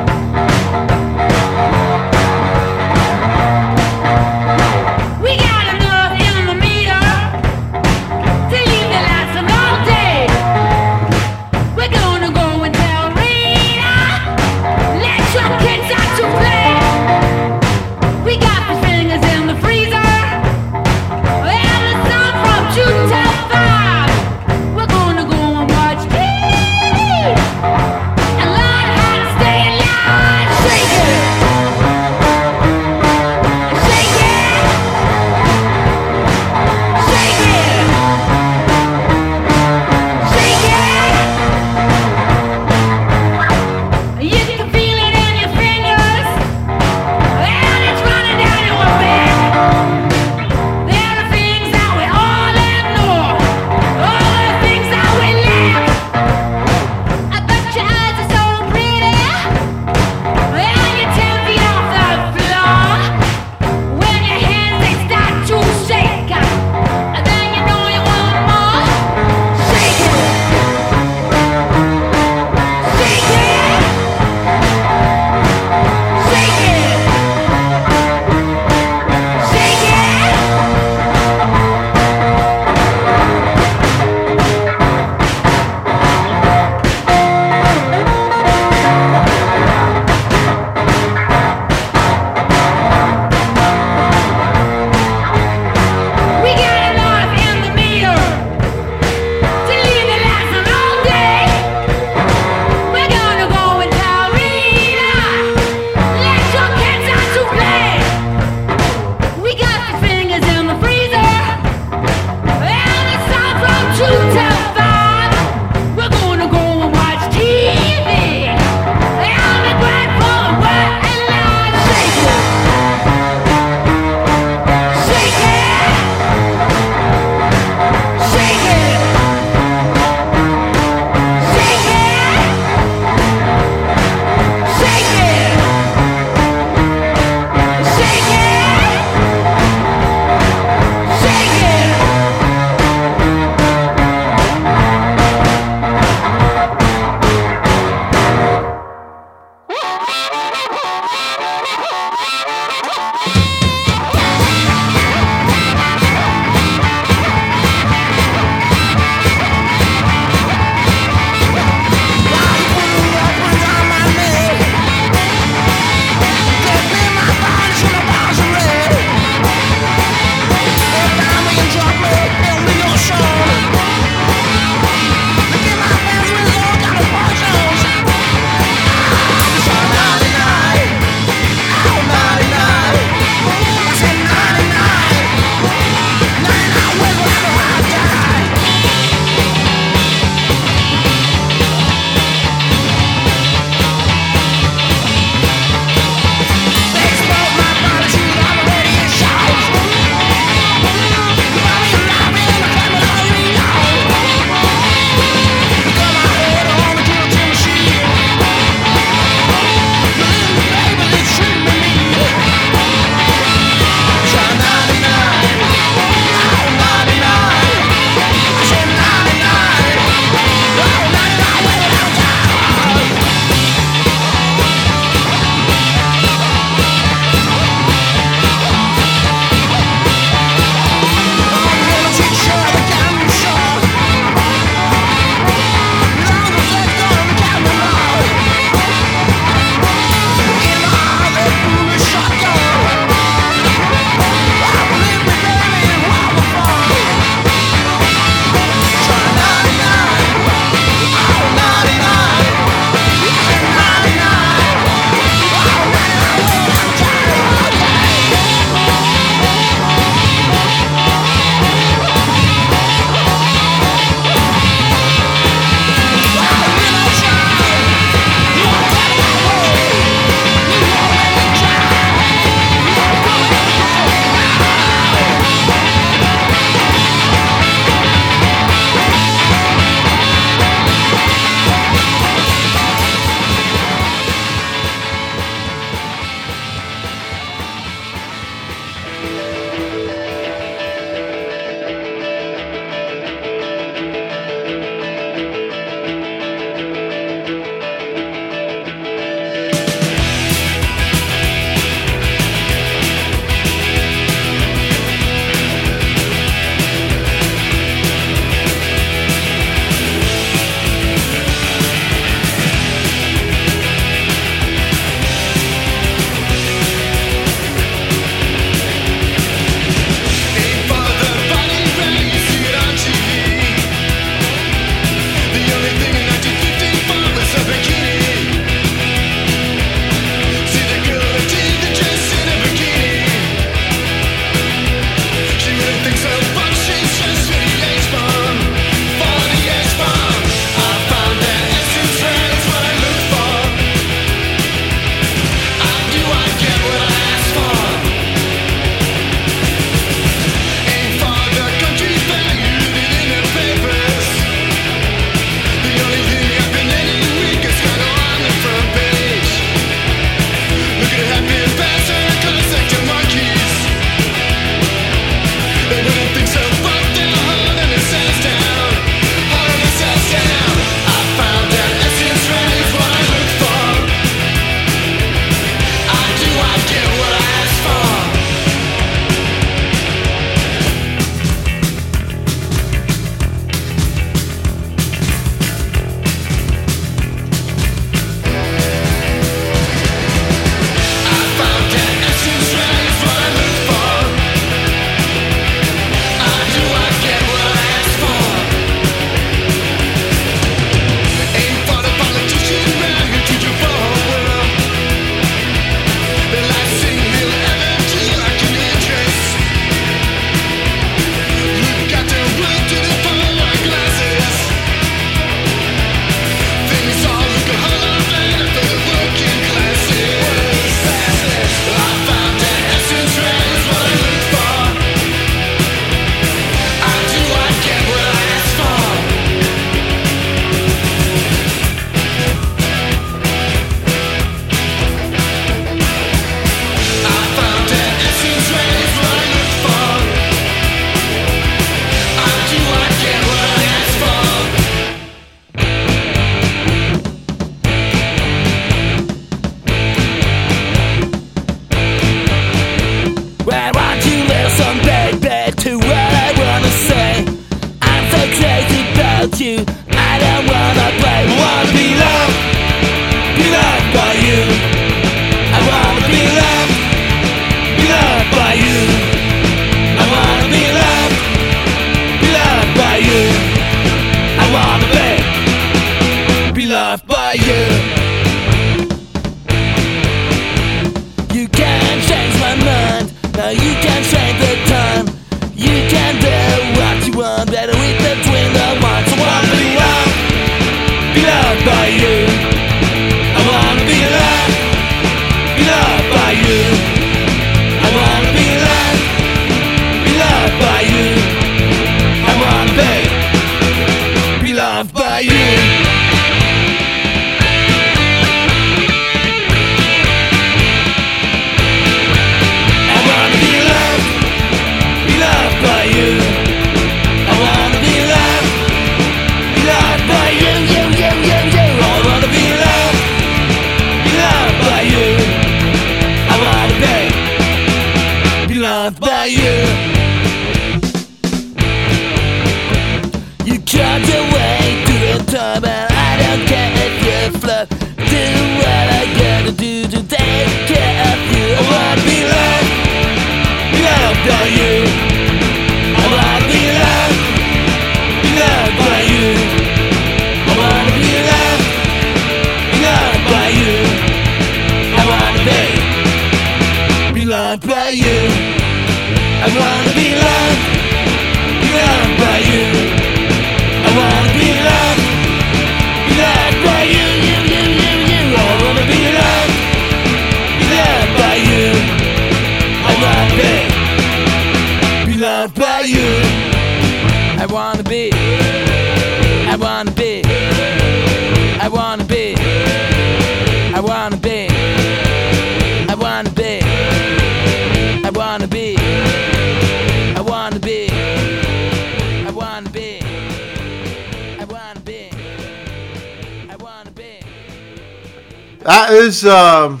[598.86, 600.00] That is um,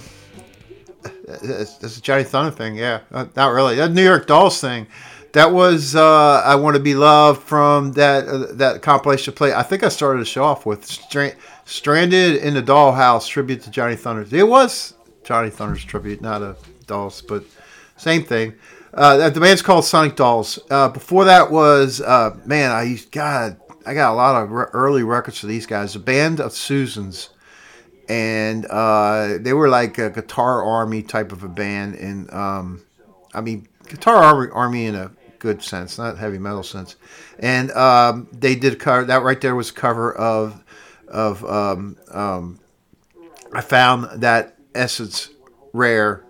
[1.42, 2.76] that's, a Johnny Thunder thing.
[2.76, 3.74] Yeah, Uh, not really.
[3.74, 4.86] That New York Dolls thing.
[5.32, 9.52] That was uh, I want to be loved from that uh, that compilation play.
[9.52, 11.34] I think I started the show off with Stra-
[11.64, 14.24] "Stranded in the Dollhouse" tribute to Johnny Thunder.
[14.30, 14.94] It was
[15.24, 16.56] Johnny Thunder's tribute, not a
[16.86, 17.42] Dolls, but
[17.96, 18.54] same thing.
[18.94, 20.60] Uh, the band's called Sonic Dolls.
[20.70, 23.56] Uh, before that was uh, man, I God.
[23.84, 25.92] I got a lot of re- early records for these guys.
[25.92, 27.30] The band of Susans
[28.08, 32.82] and uh, they were like a guitar army type of a band and um,
[33.34, 36.96] i mean guitar army, army in a good sense not heavy metal sense.
[37.38, 40.62] And um, they did a cover that right there was a cover of
[41.08, 42.58] of um, um,
[43.52, 45.30] i found that essence
[45.72, 46.24] rare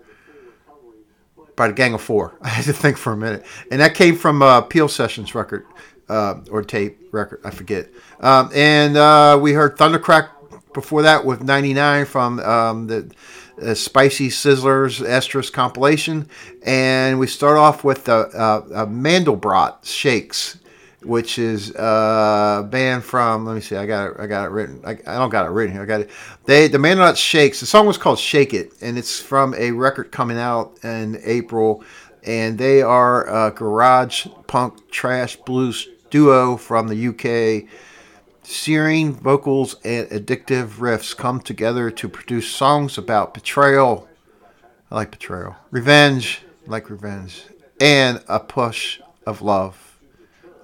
[1.56, 2.36] by the gang of four.
[2.42, 3.46] I had to think for a minute.
[3.70, 5.66] And that came from uh, peel sessions record
[6.08, 7.88] uh, or tape record i forget.
[8.20, 10.28] Um, and uh, we heard thundercrack
[10.76, 13.10] before that with 99 from um, the
[13.60, 16.28] uh, Spicy Sizzlers Estrus compilation.
[16.64, 20.58] And we start off with the uh, Mandelbrot Shakes,
[21.02, 24.50] which is uh, a band from, let me see, I got it, I got it
[24.50, 24.82] written.
[24.84, 25.82] I, I don't got it written here.
[25.82, 26.10] I got it.
[26.44, 30.12] They, the Mandelbrot Shakes, the song was called Shake It, and it's from a record
[30.12, 31.82] coming out in April.
[32.22, 37.66] And they are a garage punk trash blues duo from the UK
[38.46, 44.08] searing vocals and addictive riffs come together to produce songs about betrayal.
[44.90, 45.56] I like betrayal.
[45.72, 47.44] Revenge, I like revenge.
[47.80, 49.98] And a push of love.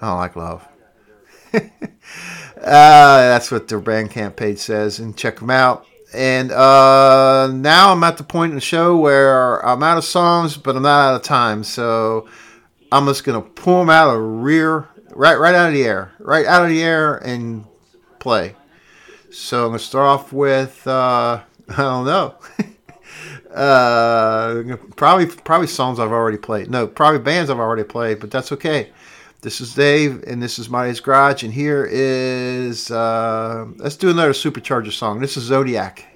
[0.00, 0.66] I don't like love.
[1.54, 1.60] uh,
[2.56, 5.00] that's what their Bandcamp page says.
[5.00, 5.84] And check them out.
[6.14, 10.56] And uh, now I'm at the point in the show where I'm out of songs,
[10.56, 11.64] but I'm not out of time.
[11.64, 12.28] So
[12.92, 16.46] I'm just gonna pull them out of rear, right, right out of the air, right
[16.46, 17.64] out of the air, and
[18.22, 18.54] play.
[19.30, 22.36] So I'm gonna start off with uh, I don't know.
[23.54, 26.70] uh, probably probably songs I've already played.
[26.70, 28.90] No, probably bands I've already played, but that's okay.
[29.42, 34.32] This is Dave, and this is Mottey's Garage, and here is uh, let's do another
[34.32, 35.20] Supercharger song.
[35.20, 36.06] This is Zodiac.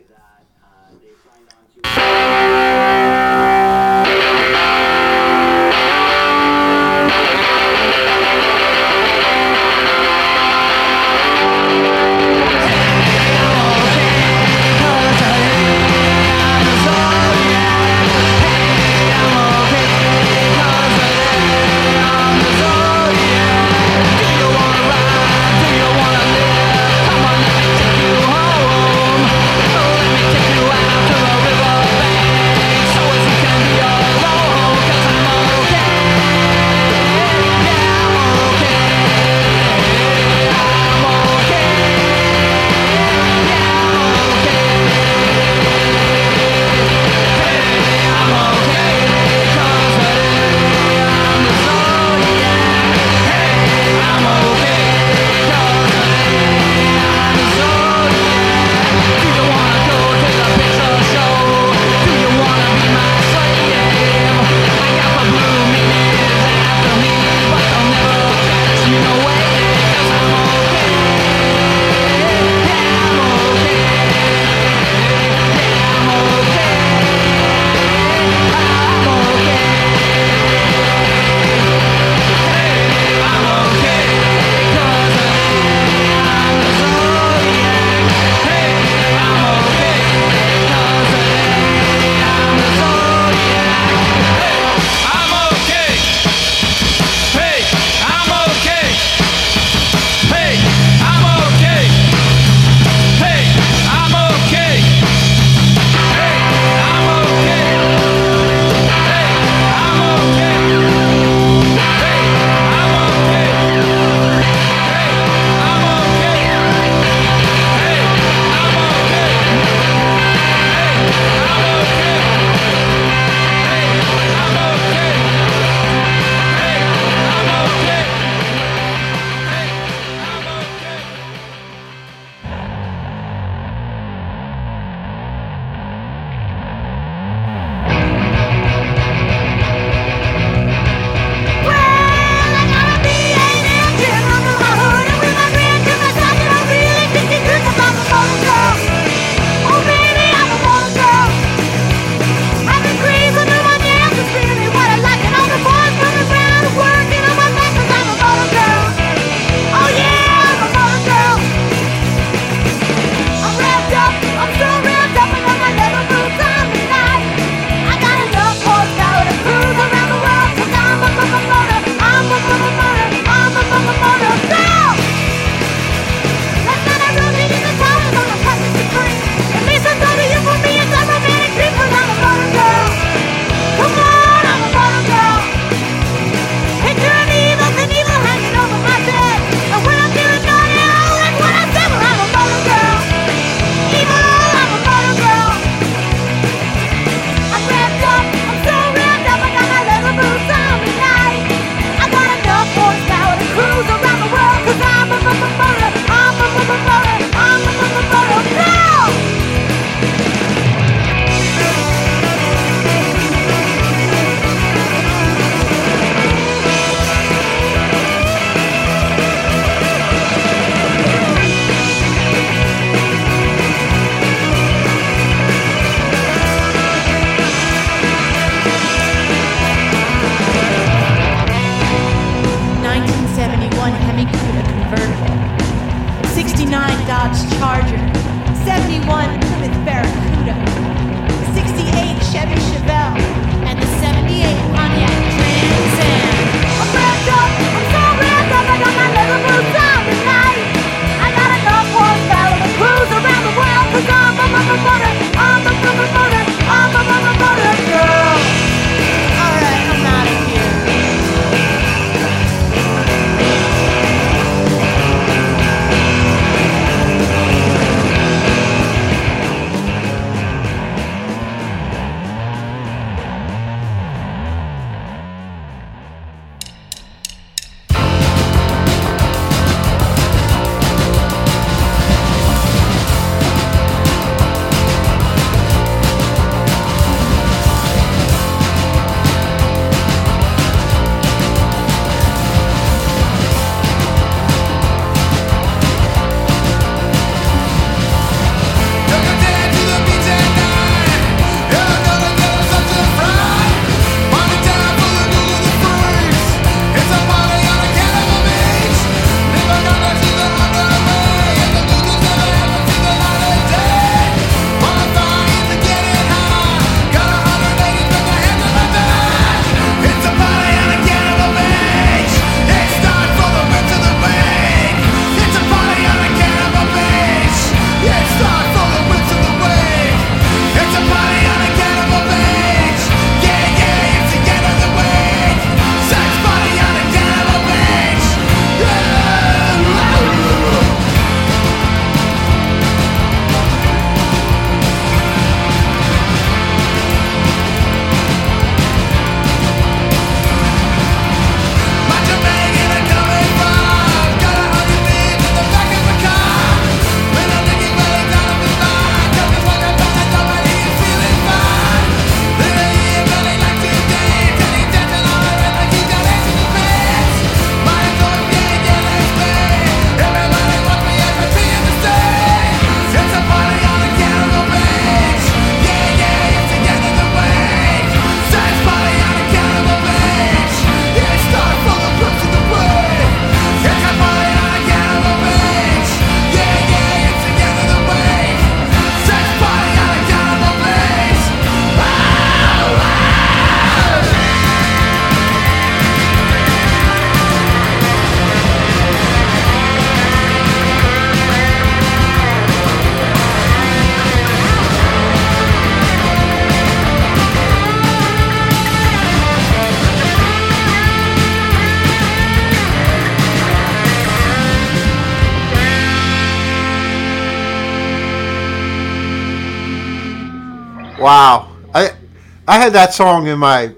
[422.76, 423.94] I had that song in my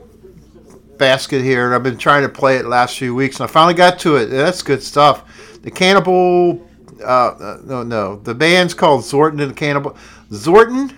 [0.99, 3.75] basket here, and I've been trying to play it last few weeks, and I finally
[3.75, 4.27] got to it.
[4.27, 5.59] That's good stuff.
[5.63, 6.65] The Cannibal.
[7.01, 8.21] Uh, uh, no, no.
[8.21, 9.97] The band's called Zorton and the Cannibal.
[10.31, 10.95] Zorton,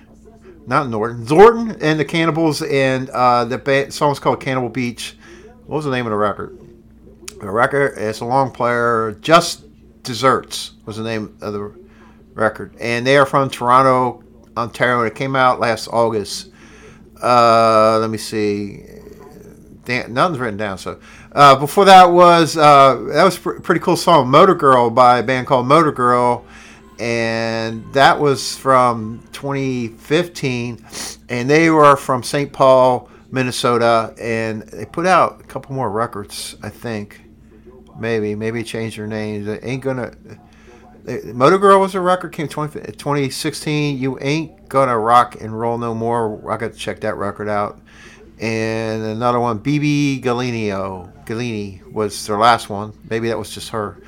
[0.66, 1.24] not Norton.
[1.24, 5.16] Zorton and the Cannibals, and uh, the song's called Cannibal Beach.
[5.65, 6.59] What was the name of the record?
[7.40, 7.97] The record.
[7.97, 9.16] It's a long player.
[9.23, 9.65] Just
[10.02, 11.74] Desserts was the name of the
[12.35, 14.23] record, and they are from Toronto,
[14.55, 15.01] Ontario.
[15.05, 16.51] It came out last August.
[17.22, 18.84] Uh, let me see.
[19.86, 20.78] Nothing's written down.
[20.78, 21.01] So
[21.32, 25.18] uh, before that was uh, that was a pr- pretty cool song, Motor Girl by
[25.18, 26.44] a band called Motor Girl,
[27.01, 30.84] and that was from 2015,
[31.28, 32.52] and they were from St.
[32.52, 37.20] Paul, Minnesota, and they put out a couple more records, I think.
[37.98, 39.47] Maybe, maybe change their names.
[39.47, 40.14] They ain't gonna.
[41.05, 43.98] Motor Girl was a record came 20, 2016.
[43.98, 46.51] You ain't gonna rock and roll no more.
[46.51, 47.81] I got to check that record out.
[48.40, 51.12] And another one, BB Galinio.
[51.27, 52.93] Galini was their last one.
[53.09, 53.98] Maybe that was just her.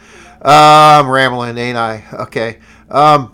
[0.45, 2.05] Uh, I'm rambling, ain't I?
[2.13, 2.59] Okay.
[2.91, 3.33] Um,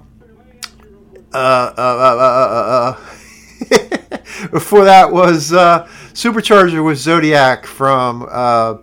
[1.33, 4.49] uh, uh, uh, uh, uh, uh.
[4.51, 8.77] Before that was uh, Supercharger with Zodiac from uh,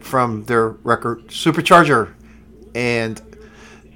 [0.00, 2.12] from their record Supercharger,
[2.74, 3.20] and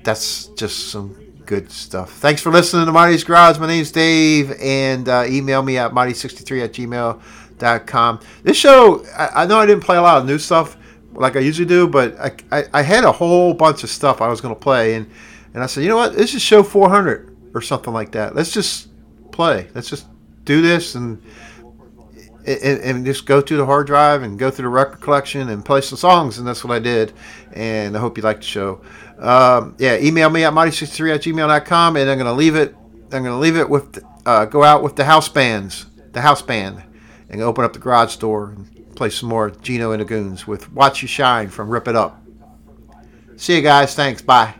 [0.02, 1.14] that's just some
[1.46, 2.12] good stuff.
[2.12, 3.58] Thanks for listening to Mottey's Garage.
[3.58, 8.20] My name's Dave, and uh, email me at marty63 at gmail.com.
[8.42, 10.76] This show, I, I know I didn't play a lot of new stuff
[11.12, 14.28] like I usually do, but I, I, I had a whole bunch of stuff I
[14.28, 15.10] was going to play, and,
[15.54, 18.34] and I said, you know what, this is show 400 or something like that.
[18.34, 18.88] Let's just
[19.32, 19.68] play.
[19.74, 20.06] Let's just
[20.44, 21.22] do this and
[22.46, 25.64] and, and just go through the hard drive and go through the record collection and
[25.64, 27.12] play some songs, and that's what I did.
[27.52, 28.80] And I hope you liked the show.
[29.20, 32.74] Um, yeah, email me at marty63 at gmail.com, and I'm going to leave it.
[33.12, 36.42] I'm going to leave it with uh, go out with the house bands, the house
[36.42, 36.82] band,
[37.28, 40.72] and open up the garage door and play some more Gino and the Goons with
[40.72, 42.22] "Watch You Shine" from Rip It Up.
[43.36, 43.94] See you guys.
[43.94, 44.22] Thanks.
[44.22, 44.54] Bye.